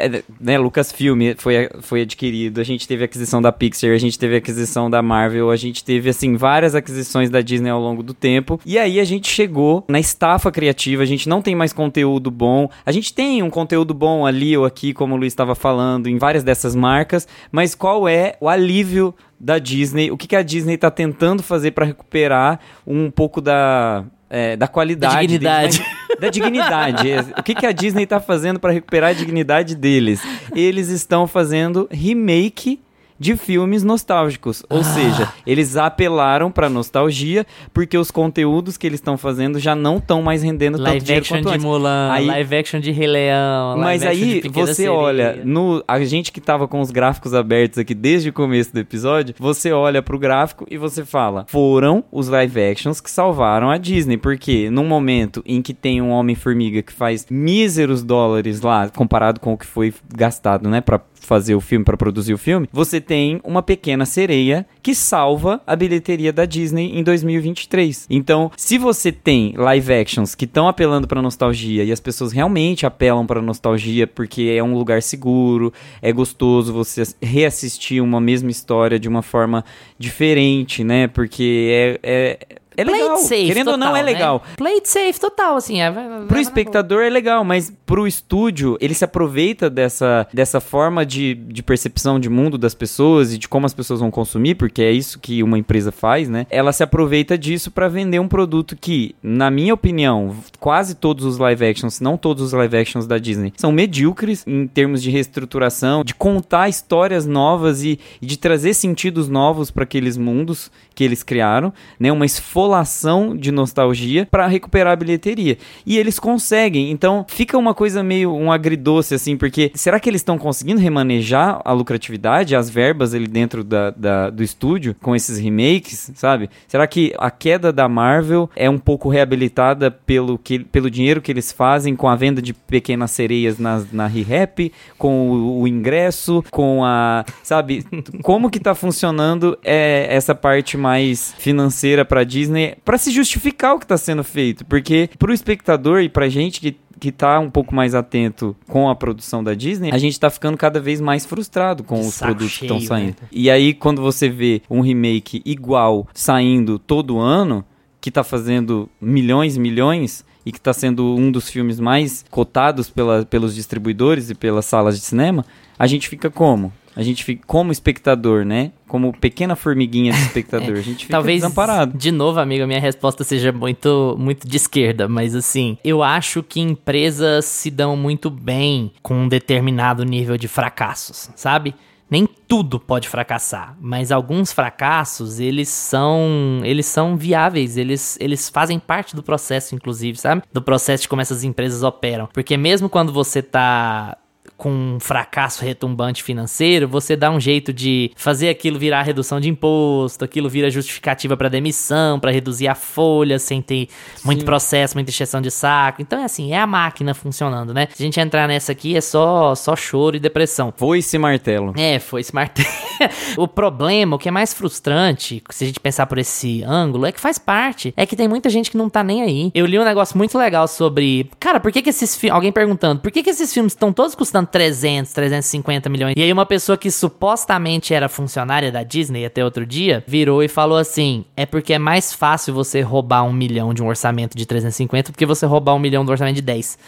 [0.40, 4.36] né, Lucasfilm foi, foi adquirido, a gente teve a aquisição da Pixar, a gente teve
[4.36, 8.14] a aquisição da Marvel, a gente teve, assim, várias aquisições da Disney ao longo do
[8.14, 8.61] tempo.
[8.64, 12.68] E aí a gente chegou na estafa criativa, a gente não tem mais conteúdo bom.
[12.84, 16.18] A gente tem um conteúdo bom ali ou aqui, como o Luiz estava falando, em
[16.18, 20.11] várias dessas marcas, mas qual é o alívio da Disney?
[20.11, 24.66] O que, que a Disney tá tentando fazer para recuperar um pouco da, é, da
[24.68, 25.14] qualidade.
[25.14, 25.78] Da dignidade.
[25.78, 27.09] deles, mas- da dignidade.
[27.38, 30.20] O que, que a Disney tá fazendo para recuperar a dignidade deles?
[30.55, 32.80] Eles estão fazendo remake
[33.23, 34.75] de filmes nostálgicos, Ah.
[34.75, 39.97] ou seja, eles apelaram pra nostalgia porque os conteúdos que eles estão fazendo já não
[39.99, 41.64] estão mais rendendo tanto Live dinheiro action quanto de antes.
[41.64, 44.93] Mulan, Aí- live action de Rei Leão, Mas aí você Sereia.
[44.93, 48.81] olha, no, a gente que tava com os gráficos abertos aqui desde o começo do
[48.81, 53.79] episódio, você olha pro gráfico e você fala: foram os live actions que salvaram a
[53.79, 54.16] Disney.
[54.16, 59.53] Porque num momento em que tem um Homem-Formiga que faz míseros dólares lá, comparado com
[59.53, 63.41] o que foi gastado, né, pra fazer o filme, pra produzir o filme, você tem
[63.45, 68.07] uma pequena sereia que salva a bilheteria da Disney em 2023.
[68.11, 72.85] Então, se você tem live actions que estão apelando pra nostalgia e as pessoas realmente
[72.85, 78.51] apelam pra nostalgia porque é um lugar seguro, é gostoso você ass- reassistir uma mesma
[78.51, 79.64] história de uma forma
[79.99, 81.07] diferente, né?
[81.09, 82.39] Porque é, é,
[82.77, 83.16] é Play it legal.
[83.18, 84.12] safe Querendo ou não, total, é né?
[84.12, 84.43] legal.
[84.57, 85.81] Play it safe total, assim.
[85.81, 85.91] É,
[86.29, 91.62] Pro espectador é legal, mas pro estúdio, ele se aproveita dessa, dessa forma de, de
[91.62, 95.18] percepção de mundo das pessoas e de como as pessoas vão consumir, porque é isso
[95.18, 96.47] que uma empresa faz, né?
[96.51, 101.39] Ela se aproveita disso pra vender um produto que, na minha opinião, quase todos os
[101.39, 105.11] live actions, se não todos os live actions da Disney, são medíocres em termos de
[105.11, 111.05] reestruturação, de contar histórias novas e, e de trazer sentidos novos para aqueles mundos que
[111.05, 112.12] eles criaram, né?
[112.12, 112.27] Uma
[112.62, 115.58] esfolação de nostalgia para recuperar a bilheteria.
[115.84, 116.90] E eles conseguem.
[116.90, 121.60] Então, fica uma coisa meio um agridoce assim, porque será que eles estão conseguindo remanejar
[121.64, 126.48] a lucratividade, as verbas ali dentro da, da- do estúdio com esses remakes, sabe?
[126.68, 131.32] Será que a queda da Marvel é um pouco reabilitada pelo, que, pelo dinheiro que
[131.32, 136.44] eles fazem com a venda de pequenas sereias nas, na ReHap, com o, o ingresso,
[136.50, 137.24] com a.
[137.42, 137.84] Sabe?
[138.22, 142.51] Como que tá funcionando é, essa parte mais financeira pra Disney
[142.84, 144.64] pra se justificar o que tá sendo feito?
[144.64, 148.94] Porque pro espectador e pra gente que que tá um pouco mais atento com a
[148.94, 152.57] produção da Disney, a gente tá ficando cada vez mais frustrado com De os produtos
[152.59, 153.16] que estão cheio, saindo.
[153.20, 153.28] né?
[153.32, 157.64] E aí, quando você vê um remake igual saindo todo ano,
[158.00, 162.88] que tá fazendo milhões e milhões, e que tá sendo um dos filmes mais cotados
[162.88, 165.44] pela, pelos distribuidores e pelas salas de cinema,
[165.76, 166.72] a gente fica como?
[166.95, 168.72] A gente fica como espectador, né?
[168.86, 170.76] Como pequena formiguinha de espectador.
[170.76, 171.97] A gente fica Talvez, desamparado.
[171.97, 176.43] de novo, amigo, a minha resposta seja muito, muito de esquerda, mas assim, eu acho
[176.43, 181.74] que empresas se dão muito bem com um determinado nível de fracassos, sabe?
[182.11, 188.78] Nem tudo pode fracassar, mas alguns fracassos, eles são, eles são viáveis, eles, eles fazem
[188.78, 190.43] parte do processo, inclusive, sabe?
[190.53, 192.28] Do processo de como essas empresas operam.
[192.30, 194.18] Porque mesmo quando você tá
[194.62, 199.48] com um fracasso retumbante financeiro, você dá um jeito de fazer aquilo virar redução de
[199.48, 203.88] imposto, aquilo vira justificativa para demissão, para reduzir a folha sem ter
[204.24, 206.00] muito processo, muita encheção de saco.
[206.00, 207.88] Então é assim, é a máquina funcionando, né?
[207.92, 210.72] Se a gente entrar nessa aqui é só só choro e depressão.
[210.76, 211.72] Foi esse martelo.
[211.76, 212.68] É, foi esse martelo.
[213.36, 217.10] o problema, o que é mais frustrante, se a gente pensar por esse ângulo, é
[217.10, 217.92] que faz parte.
[217.96, 219.50] É que tem muita gente que não tá nem aí.
[219.56, 221.28] Eu li um negócio muito legal sobre.
[221.40, 222.36] Cara, por que, que esses filmes.
[222.36, 226.14] Alguém perguntando, por que, que esses filmes estão todos custando 300, 350 milhões?
[226.16, 230.48] E aí, uma pessoa que supostamente era funcionária da Disney até outro dia virou e
[230.48, 234.46] falou assim: é porque é mais fácil você roubar um milhão de um orçamento de
[234.46, 236.78] 350 do que você roubar um milhão do orçamento de 10.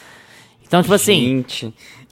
[0.67, 1.45] Então, tipo assim.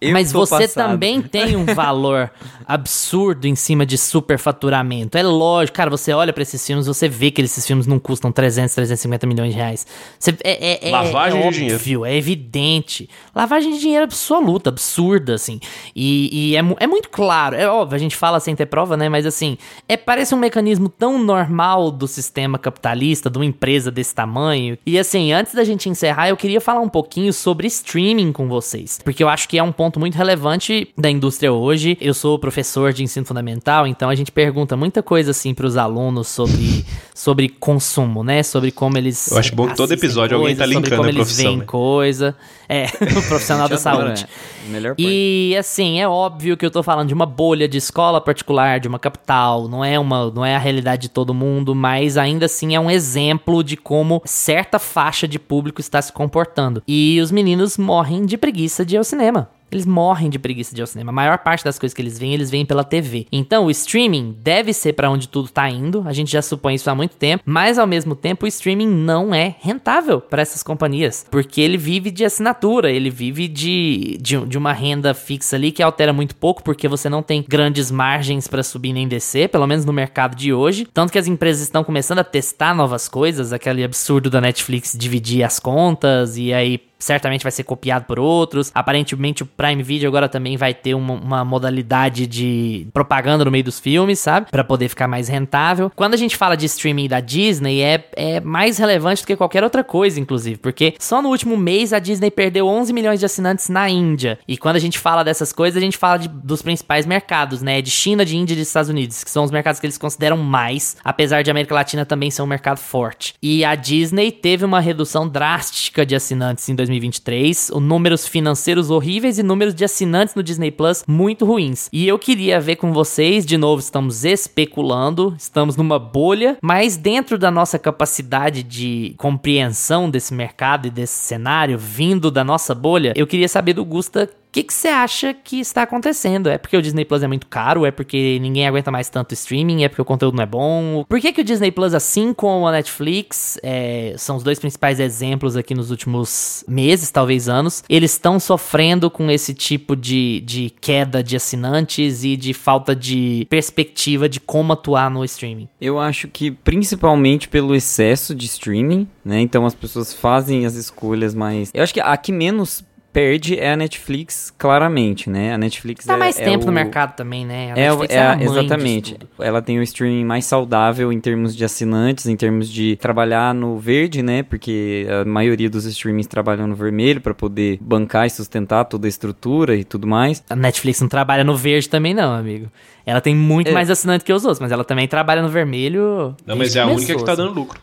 [0.02, 0.90] Eu Mas você passado.
[0.90, 2.30] também tem um valor
[2.66, 5.16] absurdo em cima de superfaturamento.
[5.16, 8.32] É lógico, cara, você olha pra esses filmes, você vê que esses filmes não custam
[8.32, 9.86] 300, 350 milhões de reais.
[10.18, 11.76] Você, é, é, é- Lavagem é de dinheiro.
[11.76, 13.08] óbvio, é evidente.
[13.34, 15.60] Lavagem de dinheiro absoluta, absurda, assim.
[15.94, 19.08] E, e é, é muito claro, é óbvio, a gente fala sem ter prova, né?
[19.08, 19.56] Mas assim,
[19.88, 24.76] é, parece um mecanismo tão normal do sistema capitalista, de uma empresa desse tamanho.
[24.84, 28.98] E assim, antes da gente encerrar, eu queria falar um pouquinho sobre streaming com vocês.
[29.04, 31.96] Porque eu acho que é um ponto muito relevante da indústria hoje.
[32.00, 36.28] Eu sou professor de ensino fundamental, então a gente pergunta muita coisa assim pros alunos
[36.28, 36.84] sobre,
[37.14, 38.42] sobre consumo, né?
[38.42, 39.30] Sobre como eles.
[39.30, 41.58] Eu acho bom que todo episódio alguém tá coisas, sobre linkando como a eles veem
[41.58, 41.64] né?
[41.64, 42.36] coisa.
[42.68, 42.86] É,
[43.18, 44.26] o profissional da adora, saúde.
[44.66, 44.70] é.
[44.70, 45.02] Melhor parte.
[45.06, 48.88] E assim, é óbvio que eu tô falando de uma bolha de escola particular, de
[48.88, 52.74] uma capital, não é uma, não é a realidade de todo mundo, mas ainda assim
[52.74, 56.82] é um exemplo de como certa faixa de público está se comportando.
[56.86, 59.50] E os meninos morrem de preguiça de ir ao cinema.
[59.72, 61.10] Eles morrem de preguiça de ir ao cinema.
[61.10, 63.26] A maior parte das coisas que eles veem, eles veem pela TV.
[63.32, 66.04] Então, o streaming deve ser pra onde tudo tá indo.
[66.06, 67.42] A gente já supõe isso há muito tempo.
[67.46, 71.24] Mas, ao mesmo tempo, o streaming não é rentável para essas companhias.
[71.30, 72.90] Porque ele vive de assinatura.
[72.90, 76.62] Ele vive de, de, de uma renda fixa ali que altera muito pouco.
[76.62, 79.48] Porque você não tem grandes margens pra subir nem descer.
[79.48, 80.86] Pelo menos no mercado de hoje.
[80.92, 83.54] Tanto que as empresas estão começando a testar novas coisas.
[83.54, 86.36] Aquele absurdo da Netflix dividir as contas.
[86.36, 88.70] E aí certamente vai ser copiado por outros.
[88.74, 93.64] Aparentemente o Prime Video agora também vai ter uma, uma modalidade de propaganda no meio
[93.64, 94.50] dos filmes, sabe?
[94.50, 95.90] Pra poder ficar mais rentável.
[95.94, 99.64] Quando a gente fala de streaming da Disney, é, é mais relevante do que qualquer
[99.64, 103.68] outra coisa, inclusive, porque só no último mês a Disney perdeu 11 milhões de assinantes
[103.68, 104.38] na Índia.
[104.46, 107.80] E quando a gente fala dessas coisas, a gente fala de- dos principais mercados, né?
[107.82, 110.36] De China, de Índia e de Estados Unidos, que são os mercados que eles consideram
[110.36, 113.34] mais, apesar de América Latina também ser um mercado forte.
[113.42, 119.38] E a Disney teve uma redução drástica de assinantes em 2023, o números financeiros horríveis
[119.38, 121.88] e números de assinantes no Disney Plus muito ruins.
[121.92, 127.38] E eu queria ver com vocês, de novo, estamos especulando, estamos numa bolha, mas dentro
[127.38, 133.26] da nossa capacidade de compreensão desse mercado e desse cenário vindo da nossa bolha, eu
[133.26, 136.50] queria saber do Gusta que que você acha que está acontecendo?
[136.50, 137.86] É porque o Disney Plus é muito caro?
[137.86, 139.82] É porque ninguém aguenta mais tanto streaming?
[139.82, 141.04] É porque o conteúdo não é bom?
[141.08, 145.00] Por que, que o Disney Plus, assim como a Netflix, é, são os dois principais
[145.00, 150.70] exemplos aqui nos últimos meses, talvez anos, eles estão sofrendo com esse tipo de, de
[150.80, 155.68] queda de assinantes e de falta de perspectiva de como atuar no streaming?
[155.80, 159.40] Eu acho que principalmente pelo excesso de streaming, né?
[159.40, 161.70] Então as pessoas fazem as escolhas mais.
[161.72, 165.52] Eu acho que a que menos perde é a Netflix, claramente, né?
[165.52, 166.66] A Netflix Tá é, mais é tempo o...
[166.66, 167.72] no mercado também, né?
[167.72, 169.14] A É, Netflix é a exatamente.
[169.14, 169.28] tudo.
[169.38, 173.78] Ela tem o streaming mais saudável em termos de assinantes, em termos de trabalhar no
[173.78, 174.42] verde, né?
[174.42, 179.08] Porque a maioria dos streamings trabalham no vermelho para poder bancar e sustentar toda a
[179.08, 180.42] estrutura e tudo mais.
[180.48, 182.70] A Netflix não trabalha no verde também, não, amigo.
[183.04, 183.72] Ela tem muito É.
[183.72, 186.34] mais assinante que os outros, mas ela também trabalha no vermelho.
[186.46, 187.42] Não, mas é a começou, única que tá assim.
[187.42, 187.80] dando lucro.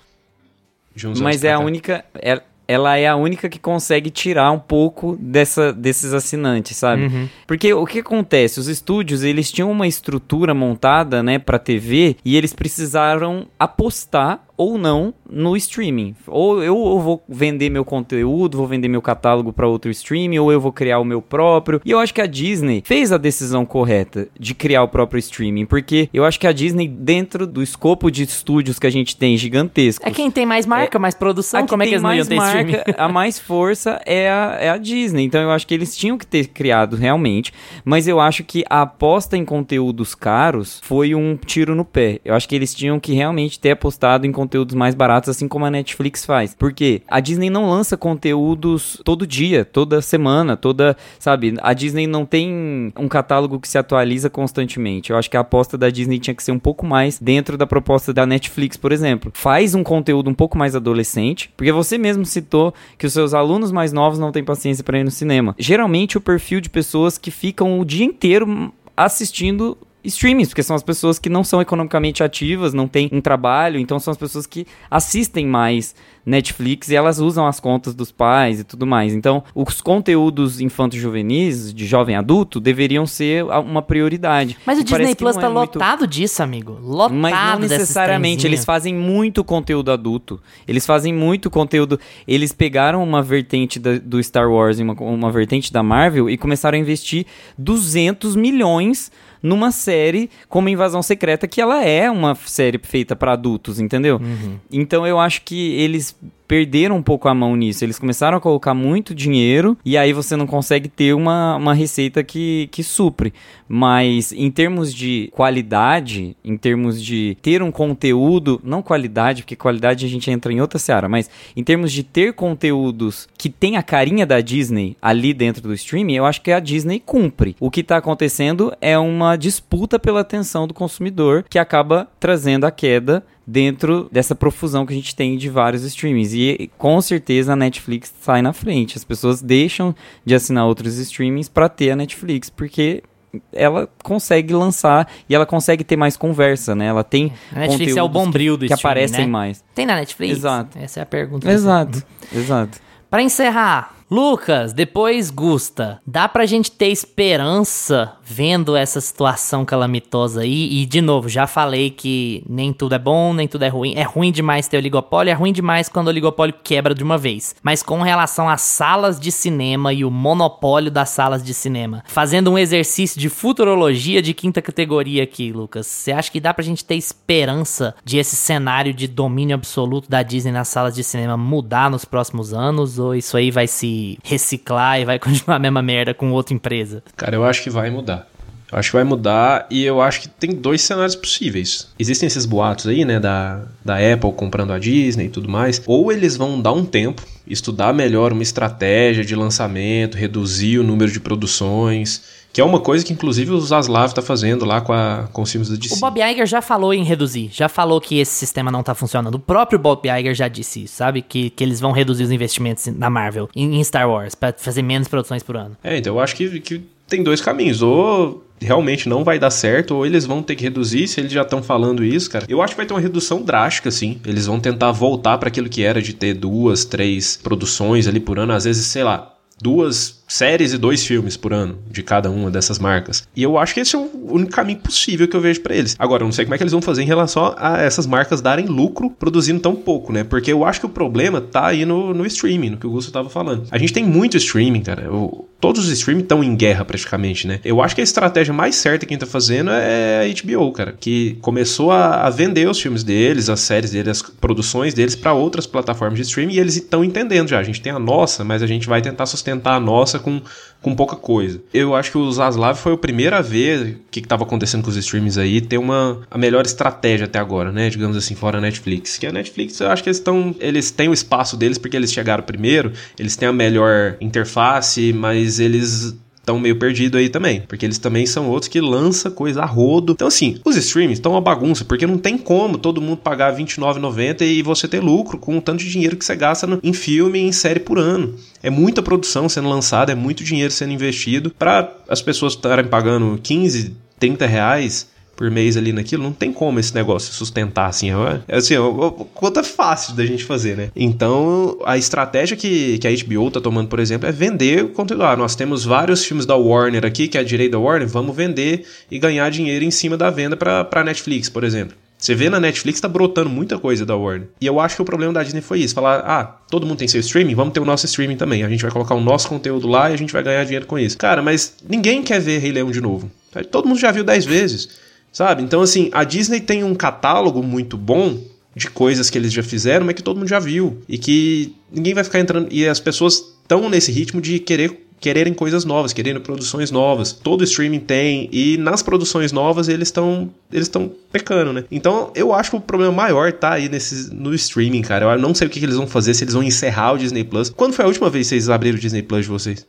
[0.95, 2.03] Uns anos Mas é a única.
[2.15, 7.07] é- ela é a única que consegue tirar um pouco dessa, desses assinantes, sabe?
[7.07, 7.27] Uhum.
[7.47, 8.59] Porque o que acontece?
[8.59, 14.77] Os estúdios, eles tinham uma estrutura montada, né, pra TV e eles precisaram apostar ou
[14.77, 16.13] não no streaming.
[16.27, 20.51] Ou eu, eu vou vender meu conteúdo, vou vender meu catálogo pra outro streaming, ou
[20.51, 21.79] eu vou criar o meu próprio.
[21.85, 25.65] E eu acho que a Disney fez a decisão correta de criar o próprio streaming,
[25.65, 29.37] porque eu acho que a Disney, dentro do escopo de estúdios que a gente tem
[29.37, 32.27] gigantesco, É quem tem mais marca, mais produção, como é que eles não iam mais
[32.27, 32.71] ter streaming?
[32.73, 35.23] marca, a mais força é a, é a Disney.
[35.23, 37.53] Então eu acho que eles tinham que ter criado realmente.
[37.85, 42.19] Mas eu acho que a aposta em conteúdos caros foi um tiro no pé.
[42.25, 45.65] Eu acho que eles tinham que realmente ter apostado em conteúdos mais baratos, assim como
[45.65, 46.55] a Netflix faz.
[46.57, 50.95] Porque a Disney não lança conteúdos todo dia, toda semana, toda.
[51.17, 51.55] Sabe?
[51.61, 55.11] A Disney não tem um catálogo que se atualiza constantemente.
[55.11, 57.67] Eu acho que a aposta da Disney tinha que ser um pouco mais dentro da
[57.67, 59.31] proposta da Netflix, por exemplo.
[59.33, 63.71] Faz um conteúdo um pouco mais adolescente, porque você mesmo citou que os seus alunos
[63.71, 65.55] mais novos não têm paciência para ir no cinema.
[65.57, 70.83] Geralmente o perfil de pessoas que ficam o dia inteiro assistindo streamings, porque são as
[70.83, 74.65] pessoas que não são economicamente ativas, não têm um trabalho, então são as pessoas que
[74.89, 75.93] assistem mais
[76.25, 79.13] Netflix e elas usam as contas dos pais e tudo mais.
[79.13, 84.57] Então, os conteúdos infanto-juvenis, de jovem adulto, deveriam ser uma prioridade.
[84.65, 86.77] Mas E o Disney parece que Plus não tá é muito- lotado disso, amigo.
[86.81, 90.39] Lotado mas não necessariamente, eles fazem muito conteúdo adulto.
[90.67, 91.99] Eles fazem muito conteúdo.
[92.27, 96.37] Eles pegaram uma vertente da- do Star Wars e uma, uma vertente da Marvel e
[96.37, 97.25] começaram a investir
[97.57, 99.11] 200 milhões
[99.41, 104.17] numa série como Invasão Secreta, que ela é uma série feita para adultos, entendeu?
[104.17, 104.57] Uhum.
[104.71, 106.15] Então eu acho que eles
[106.49, 107.85] perderam um pouco a mão nisso.
[107.85, 112.23] Eles começaram a colocar muito dinheiro e aí você não consegue ter uma, uma receita
[112.23, 113.31] que, que supre.
[113.67, 120.07] Mas em termos de qualidade, em termos de ter um conteúdo, não qualidade, porque qualidade
[120.07, 123.83] a gente entra em outra seara, mas em termos de ter conteúdos que tem a
[123.83, 127.55] carinha da Disney ali dentro do streaming, eu acho que a Disney cumpre.
[127.59, 132.71] O que tá acontecendo é uma disputa pela atenção do consumidor que acaba trazendo a
[132.71, 136.33] queda dentro dessa profusão que a gente tem de vários streamings.
[136.33, 138.95] E com certeza a Netflix sai na frente.
[138.95, 143.03] As pessoas deixam de assinar outros streamings para ter a Netflix, porque
[143.51, 146.85] ela consegue lançar e ela consegue ter mais conversa, né?
[146.85, 149.27] Ela tem A Netflix é o bombril do que aparecem né?
[149.27, 149.63] mais.
[149.73, 150.37] Tem na Netflix?
[150.37, 150.77] Exato.
[150.77, 151.49] Essa é a pergunta.
[151.51, 152.79] Exato, exato.
[153.09, 160.81] Pra encerrar, Lucas, depois Gusta, dá pra gente ter esperança vendo essa situação calamitosa aí?
[160.81, 163.93] E, de novo, já falei que nem tudo é bom, nem tudo é ruim.
[163.95, 167.55] É ruim demais ter oligopólio, é ruim demais quando o oligopólio quebra de uma vez.
[167.61, 172.49] Mas com relação às salas de cinema e o monopólio das salas de cinema, fazendo
[172.49, 176.83] um exercício de futurologia de quinta categoria aqui, Lucas, você acha que dá pra gente
[176.83, 181.91] ter esperança de esse cenário de domínio absoluto da Disney nas salas de cinema mudar
[181.91, 182.97] nos próximos anos?
[182.97, 187.03] Ou isso aí vai se reciclar e vai continuar a mesma merda com outra empresa?
[187.15, 188.27] Cara, eu acho que vai mudar.
[188.71, 191.87] Eu acho que vai mudar e eu acho que tem dois cenários possíveis.
[191.97, 195.81] Existem esses boatos aí, né, da, da Apple comprando a Disney e tudo mais.
[195.85, 201.11] Ou eles vão dar um tempo, estudar melhor uma estratégia de lançamento, reduzir o número
[201.11, 205.29] de produções, que é uma coisa que inclusive o Zaslav tá fazendo lá com, a,
[205.31, 205.95] com os filmes da DC.
[205.95, 209.35] O Bob Iger já falou em reduzir, já falou que esse sistema não tá funcionando.
[209.35, 211.21] O próprio Bob Iger já disse isso, sabe?
[211.21, 215.07] Que, que eles vão reduzir os investimentos na Marvel, em, Star Wars, pra fazer menos
[215.07, 215.77] produções por ano.
[215.83, 217.81] É, então eu acho que, que tem dois caminhos.
[217.81, 221.43] Ou realmente não vai dar certo, ou eles vão ter que reduzir, se eles já
[221.43, 222.45] estão falando isso, cara.
[222.47, 224.19] Eu acho que vai ter uma redução drástica, sim.
[224.25, 228.37] Eles vão tentar voltar para aquilo que era de ter duas, três produções ali por
[228.37, 232.49] ano, às vezes, sei lá, duas séries e dois filmes por ano de cada uma
[232.49, 233.27] dessas marcas.
[233.35, 235.95] E eu acho que esse é o único caminho possível que eu vejo para eles.
[235.99, 238.39] Agora, eu não sei como é que eles vão fazer em relação a essas marcas
[238.39, 240.23] darem lucro produzindo tão pouco, né?
[240.23, 243.11] Porque eu acho que o problema tá aí no, no streaming, no que o Gusto
[243.11, 243.65] tava falando.
[243.71, 245.03] A gente tem muito streaming, cara.
[245.03, 247.59] Eu- todos os streaming estão em guerra praticamente, né?
[247.65, 250.95] Eu acho que a estratégia mais certa que quem tá fazendo é a HBO, cara,
[250.97, 255.33] que começou a, a vender os filmes deles, as séries deles, as produções deles para
[255.33, 257.59] outras plataformas de streaming e eles estão entendendo já.
[257.59, 260.41] A gente tem a nossa, mas a gente vai tentar sustentar a nossa com,
[260.81, 261.61] com pouca coisa.
[261.73, 264.89] Eu acho que o Zaslav foi o primeiro a ver o que estava acontecendo com
[264.89, 267.89] os streams aí, ter uma a melhor estratégia até agora, né?
[267.89, 269.17] Digamos assim, fora a Netflix.
[269.17, 270.55] Que a Netflix, eu acho que eles estão.
[270.59, 275.59] Eles têm o espaço deles porque eles chegaram primeiro, eles têm a melhor interface, mas
[275.59, 279.65] eles estão meio perdidos aí também, porque eles também são outros que lança coisa a
[279.65, 280.13] rodo.
[280.13, 284.41] Então assim, os streams estão uma bagunça, porque não tem como todo mundo pagar R$29,90
[284.41, 287.39] e você ter lucro com o tanto de dinheiro que você gasta no- em filme
[287.39, 288.35] e em série por ano.
[288.63, 293.39] É muita produção sendo lançada, é muito dinheiro sendo investido para as pessoas estarem pagando
[293.41, 295.07] 15, 30 reais
[295.39, 298.11] por mês ali naquilo, não tem como esse negócio sustentar assim.
[298.11, 300.89] É, é assim, é uma conta fácil da gente fazer, né?
[300.93, 305.23] Então, a estratégia que, que a HBO tá tomando, por exemplo, é vender o conteúdo.
[305.23, 308.35] Ah, nós temos vários filmes da Warner aqui, que é a direita da Warner, vamos
[308.35, 311.95] vender e ganhar dinheiro em cima da venda pra Netflix, por exemplo.
[312.17, 314.49] Você vê na Netflix tá brotando muita coisa da Warner.
[314.59, 315.95] E eu acho que o problema da Disney foi isso.
[315.95, 318.61] Falar, ah, todo mundo tem seu streaming, vamos ter o nosso streaming também.
[318.61, 320.99] A gente vai colocar o nosso conteúdo lá e a gente vai ganhar dinheiro com
[320.99, 321.17] isso.
[321.17, 323.31] Cara, mas ninguém quer ver Rei Leão de novo.
[323.71, 324.89] Todo mundo já viu 10 vezes.
[325.31, 325.63] Sabe?
[325.63, 328.39] Então, assim, a Disney tem um catálogo muito bom
[328.75, 331.01] de coisas que eles já fizeram, mas que todo mundo já viu.
[331.07, 332.67] E que ninguém vai ficar entrando.
[332.71, 337.33] E as pessoas estão nesse ritmo de querer quererem coisas novas, querendo produções novas.
[337.33, 341.83] Todo streaming tem e nas produções novas eles estão eles estão pecando, né?
[341.91, 345.33] Então, eu acho que o problema maior tá aí nesse no streaming, cara.
[345.33, 347.43] Eu não sei o que, que eles vão fazer, se eles vão encerrar o Disney
[347.43, 347.69] Plus.
[347.69, 349.85] Quando foi a última vez que vocês abriram o Disney Plus de vocês?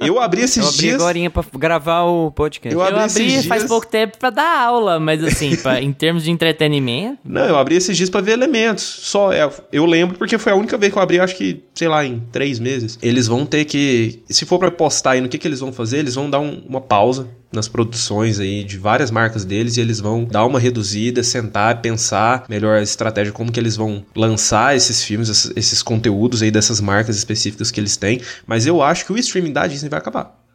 [0.00, 0.94] Eu abri esses Eu abri dias.
[0.94, 2.74] agora pra gravar o podcast.
[2.74, 5.80] Eu Eu abri abri esses faz dias- pouco tempo pra dar aula, mas assim, pra-
[5.82, 8.82] em termos de entretenimento, Não, eu abri esses dias pra ver elementos.
[8.84, 11.88] Só é, eu lembro porque foi a única vez que eu abri, acho que, sei
[11.88, 12.98] lá, em três meses.
[13.02, 14.22] Eles vão ter que.
[14.28, 16.62] Se for pra postar aí no que, que eles vão fazer, eles vão dar um-
[16.68, 21.22] uma pausa nas produções aí de várias marcas deles e eles vão dar uma reduzida,
[21.22, 26.50] sentar, pensar melhor a estratégia, como que eles vão lançar esses filmes, esses, conteúdos aí
[26.50, 28.20] dessas marcas específicas que eles têm.
[28.46, 30.45] Mas eu acho que o streaming da Disney vai acabar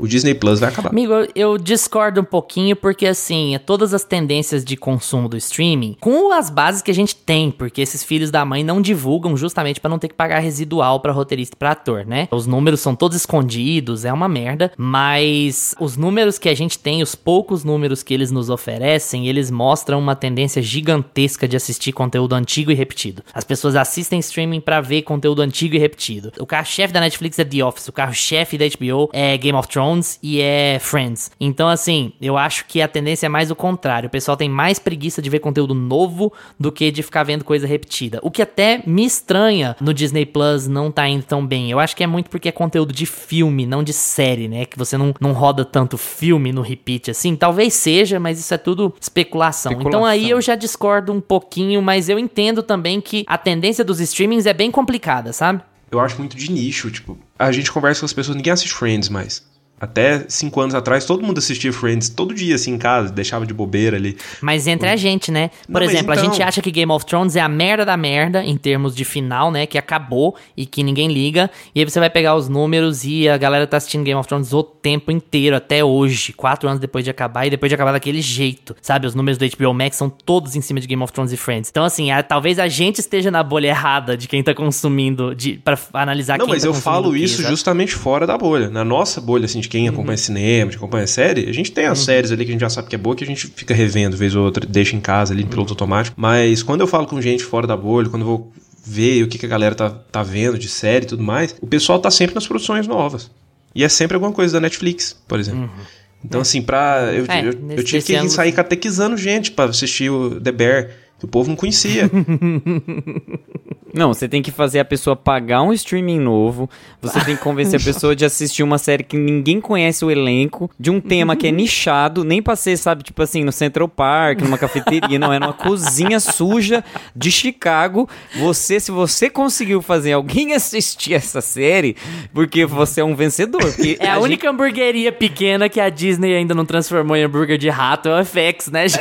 [0.00, 0.88] o Disney Plus vai acabar.
[0.88, 6.32] Amigo, eu discordo um pouquinho porque, assim, todas as tendências de consumo do streaming, com
[6.32, 9.90] as bases que a gente tem, porque esses filhos da mãe não divulgam justamente para
[9.90, 12.28] não ter que pagar residual para roteirista e pra ator, né?
[12.30, 17.02] Os números são todos escondidos, é uma merda, mas os números que a gente tem,
[17.02, 22.34] os poucos números que eles nos oferecem, eles mostram uma tendência gigantesca de assistir conteúdo
[22.34, 23.22] antigo e repetido.
[23.34, 26.32] As pessoas assistem streaming para ver conteúdo antigo e repetido.
[26.40, 29.89] O carro-chefe da Netflix é The Office, o carro-chefe da HBO é Game of Thrones
[29.90, 31.30] Thrones e é Friends.
[31.40, 34.06] Então, assim, eu acho que a tendência é mais o contrário.
[34.06, 37.66] O pessoal tem mais preguiça de ver conteúdo novo do que de ficar vendo coisa
[37.66, 38.20] repetida.
[38.22, 41.70] O que até me estranha no Disney Plus não tá indo tão bem.
[41.70, 44.64] Eu acho que é muito porque é conteúdo de filme, não de série, né?
[44.64, 47.34] Que você não, não roda tanto filme no repeat assim.
[47.34, 49.72] Talvez seja, mas isso é tudo especulação.
[49.72, 50.00] especulação.
[50.00, 54.00] Então aí eu já discordo um pouquinho, mas eu entendo também que a tendência dos
[54.00, 55.62] streamings é bem complicada, sabe?
[55.90, 59.08] Eu acho muito de nicho, tipo, a gente conversa com as pessoas, ninguém assiste Friends
[59.08, 59.49] mais.
[59.80, 63.54] Até cinco anos atrás, todo mundo assistia Friends todo dia, assim, em casa, deixava de
[63.54, 64.16] bobeira ali.
[64.42, 65.50] Mas entre a gente, né?
[65.66, 66.26] Por Não, exemplo, então...
[66.26, 69.06] a gente acha que Game of Thrones é a merda da merda, em termos de
[69.06, 69.64] final, né?
[69.64, 71.50] Que acabou e que ninguém liga.
[71.74, 74.52] E aí você vai pegar os números e a galera tá assistindo Game of Thrones
[74.52, 78.20] o tempo inteiro, até hoje, quatro anos depois de acabar, e depois de acabar daquele
[78.20, 79.06] jeito, sabe?
[79.06, 81.70] Os números do HBO Max são todos em cima de Game of Thrones e Friends.
[81.70, 85.54] Então, assim, a, talvez a gente esteja na bolha errada de quem tá consumindo, de,
[85.54, 88.68] pra analisar Não, mas tá eu falo isso justamente fora da bolha.
[88.68, 89.94] Na nossa bolha, assim, de quem uhum.
[89.94, 92.04] acompanha cinema, de acompanha série, a gente tem as uhum.
[92.04, 94.16] séries ali que a gente já sabe que é boa, que a gente fica revendo
[94.16, 96.14] vez ou outra, deixa em casa ali no piloto automático.
[96.20, 98.52] Mas quando eu falo com gente fora da bolha, quando eu vou
[98.84, 101.66] ver o que, que a galera tá, tá vendo de série e tudo mais, o
[101.66, 103.30] pessoal tá sempre nas produções novas.
[103.72, 105.62] E é sempre alguma coisa da Netflix, por exemplo.
[105.62, 105.84] Uhum.
[106.24, 106.42] Então, é.
[106.42, 107.12] assim, pra.
[107.14, 108.28] Eu, é, eu, eu tive que ano...
[108.28, 112.10] sair catequizando gente para assistir o The Bear, que o povo não conhecia.
[113.92, 116.68] Não, você tem que fazer a pessoa pagar um streaming novo.
[117.00, 120.70] Você tem que convencer a pessoa de assistir uma série que ninguém conhece o elenco,
[120.78, 124.40] de um tema que é nichado, nem pra ser, sabe, tipo assim, no Central Park,
[124.42, 126.84] numa cafeteria, não, é numa cozinha suja
[127.14, 128.08] de Chicago.
[128.36, 131.96] Você, se você conseguiu fazer alguém assistir essa série,
[132.32, 133.62] porque você é um vencedor.
[133.98, 134.54] É a, a única gente...
[134.54, 138.68] hamburgueria pequena que a Disney ainda não transformou em hambúrguer de rato, é o FX,
[138.68, 139.00] né, gente?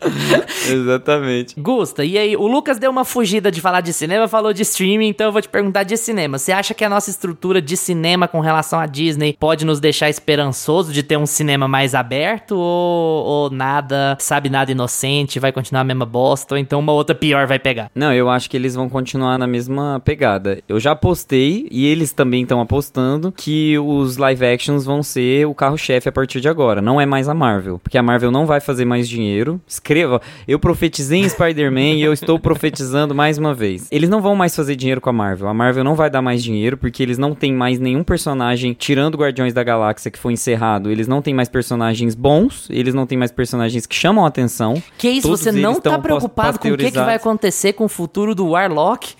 [0.70, 1.54] Exatamente.
[1.58, 5.08] Gusta, e aí, o Lucas deu uma fugida de falar de cinema, falou de streaming,
[5.08, 6.38] então eu vou te perguntar de cinema.
[6.38, 10.08] Você acha que a nossa estrutura de cinema com relação à Disney pode nos deixar
[10.08, 15.82] esperançoso de ter um cinema mais aberto ou, ou nada, sabe, nada inocente, vai continuar
[15.82, 17.90] a mesma bosta, ou então uma outra pior vai pegar?
[17.94, 20.62] Não, eu acho que eles vão continuar na mesma pegada.
[20.68, 25.54] Eu já apostei, e eles também estão apostando, que os live actions vão ser o
[25.54, 26.80] carro-chefe a partir de agora.
[26.80, 30.20] Não é mais a Marvel, porque a Marvel não vai fazer mais dinheiro escreva.
[30.46, 33.88] Eu profetizei em Spider-Man e eu estou profetizando mais uma vez.
[33.90, 35.48] Eles não vão mais fazer dinheiro com a Marvel.
[35.48, 39.16] A Marvel não vai dar mais dinheiro porque eles não têm mais nenhum personagem, tirando
[39.16, 40.90] Guardiões da Galáxia que foi encerrado.
[40.90, 44.80] Eles não têm mais personagens bons, eles não têm mais personagens que chamam a atenção.
[44.98, 47.88] Que isso, Todos você não tá preocupado com o que, que vai acontecer com o
[47.88, 49.14] futuro do Warlock?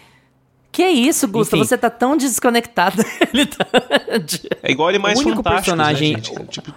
[0.70, 1.56] Que isso, Gusta?
[1.56, 1.66] Enfim.
[1.66, 3.02] Você tá tão desconectado.
[3.32, 3.66] ele tá...
[4.62, 6.12] É igual ele mais o único né, personagem...
[6.12, 6.46] Né, gente?
[6.48, 6.74] Tipo,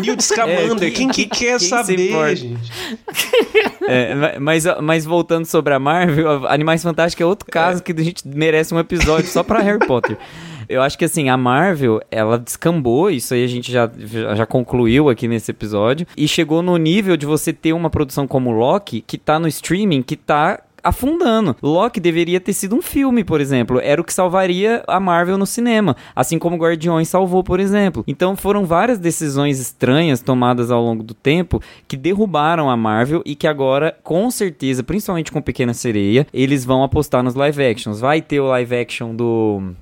[0.00, 0.88] Newt Scamander.
[0.88, 2.72] É, quem, quem, quem, quer quem saber, gente?
[3.90, 7.82] É, mas, mas voltando sobre a Marvel, Animais Fantásticos é outro caso é.
[7.82, 10.18] que a gente merece um episódio só pra Harry Potter.
[10.68, 13.90] Eu acho que assim, a Marvel, ela descambou, isso aí a gente já,
[14.36, 18.50] já concluiu aqui nesse episódio, e chegou no nível de você ter uma produção como
[18.50, 21.56] Loki, que tá no streaming, que tá afundando.
[21.62, 23.80] Loki deveria ter sido um filme, por exemplo.
[23.82, 25.96] Era o que salvaria a Marvel no cinema.
[26.14, 28.04] Assim como Guardiões salvou, por exemplo.
[28.06, 33.34] Então foram várias decisões estranhas tomadas ao longo do tempo que derrubaram a Marvel e
[33.34, 38.00] que agora, com certeza, principalmente com Pequena Sereia, eles vão apostar nos live actions.
[38.00, 39.72] Vai ter o live action do.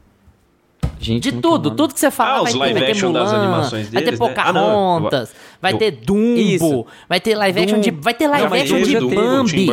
[0.99, 4.03] Gente, de tudo, tudo que você fala ah, vai, ter, vai ter Mulan, deles, vai
[4.03, 5.36] ter Pocahontas, né?
[5.36, 6.86] ah, vai ter Dumbo, Isso.
[7.09, 9.66] vai ter live action de, vai ter live não, action de Bambi.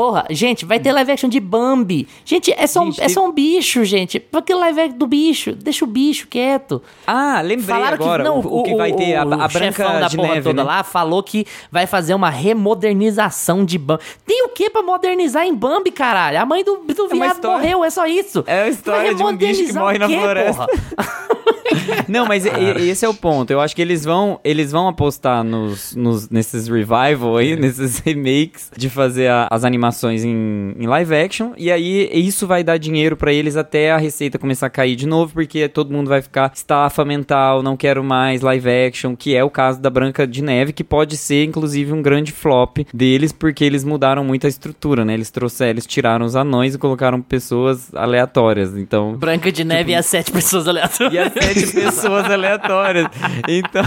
[0.00, 2.08] Porra, gente, vai ter live action de Bambi.
[2.24, 4.18] Gente, é só, gente, um, é só um bicho, gente.
[4.18, 5.52] Por que live action do bicho?
[5.54, 6.80] Deixa o bicho quieto.
[7.06, 8.22] Ah, lembrei Falaram agora.
[8.22, 10.64] Que, não, o, o, que vai ter, a, a Branca da de porra neve, toda
[10.64, 10.66] né?
[10.66, 14.02] lá falou que vai fazer uma remodernização de Bambi.
[14.24, 16.40] Tem o que pra modernizar em Bambi, caralho?
[16.40, 18.42] A mãe do, do é viado morreu, é só isso.
[18.46, 20.66] É a história de um bicho que morre na floresta.
[22.08, 23.50] Não, mas e- e- esse é o ponto.
[23.50, 28.70] Eu acho que eles vão, eles vão apostar nos, nos- nesses revival aí, nesses remakes
[28.76, 31.52] de fazer a- as animações em, em live action.
[31.56, 35.06] E aí isso vai dar dinheiro pra eles até a receita começar a cair de
[35.06, 39.42] novo, porque todo mundo vai ficar estafa mental, não quero mais live action, que é
[39.44, 43.64] o caso da Branca de Neve, que pode ser inclusive um grande flop deles, porque
[43.64, 45.14] eles mudaram muito a estrutura, né?
[45.14, 48.76] Eles trouxeram, eles tiraram os anões e colocaram pessoas aleatórias.
[48.76, 51.12] Então, Branca de Neve e as sete pessoas aleatórias.
[51.14, 53.06] e as sete pessoas aleatórias.
[53.48, 53.82] Então,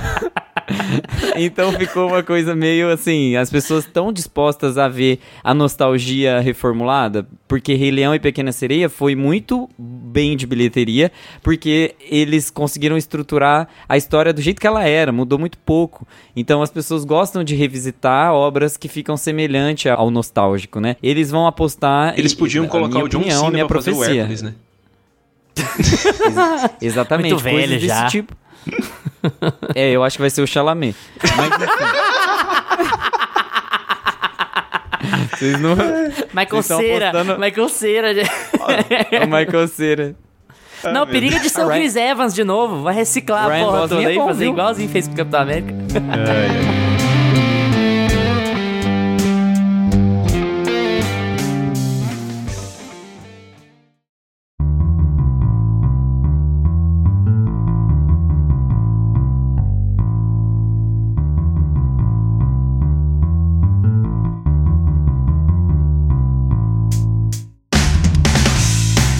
[1.35, 7.27] então ficou uma coisa meio assim, as pessoas estão dispostas a ver a nostalgia reformulada,
[7.47, 11.11] porque Rei Leão e Pequena Sereia foi muito bem de bilheteria,
[11.41, 16.07] porque eles conseguiram estruturar a história do jeito que ela era, mudou muito pouco.
[16.35, 20.95] Então as pessoas gostam de revisitar obras que ficam semelhantes ao nostálgico, né?
[21.01, 23.91] Eles vão apostar Eles podiam a colocar minha o John opinião, Cena minha pra fazer
[23.91, 24.21] o profecia.
[24.21, 24.53] Hércules, né?
[26.81, 28.07] Exatamente, Muito velho coisas desse já.
[28.07, 28.35] tipo.
[29.75, 30.95] é, eu acho que vai ser o Chalamet.
[31.37, 31.67] Mas enfim.
[35.31, 35.75] Vocês não.
[36.33, 37.09] Michael Cera.
[37.09, 38.13] apostando- Michael Cera.
[39.23, 40.15] o Michael Cera.
[40.91, 42.83] Não, periga de ser o Chris Evans de novo.
[42.83, 45.73] Vai reciclar Ryan a porra toda é fazer igualzinho fez com o Capitão América.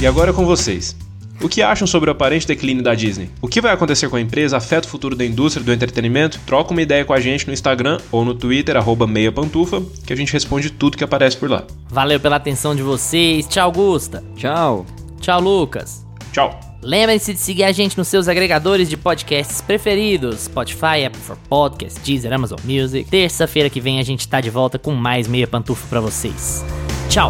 [0.04, 0.98] E agora com vocês.
[1.42, 3.30] O que acham sobre o aparente declínio da Disney?
[3.42, 4.58] O que vai acontecer com a empresa?
[4.58, 6.42] Afeta o futuro da indústria do entretenimento?
[6.46, 10.12] Troca uma ideia com a gente no Instagram ou no Twitter, arroba meia pantufa, que
[10.12, 11.64] a gente responde tudo que aparece por lá.
[11.88, 13.48] Valeu pela atenção de vocês.
[13.48, 14.22] Tchau, Gusta.
[14.36, 14.86] Tchau.
[15.22, 16.06] Tchau, Lucas.
[16.34, 16.60] Tchau!
[16.82, 22.02] Lembre-se de seguir a gente nos seus agregadores de podcasts preferidos: Spotify, Apple for Podcast,
[22.02, 23.10] Deezer, Amazon Music.
[23.10, 26.62] Terça-feira que vem a gente tá de volta com mais meia pantufa pra vocês.
[27.08, 27.30] Tchau!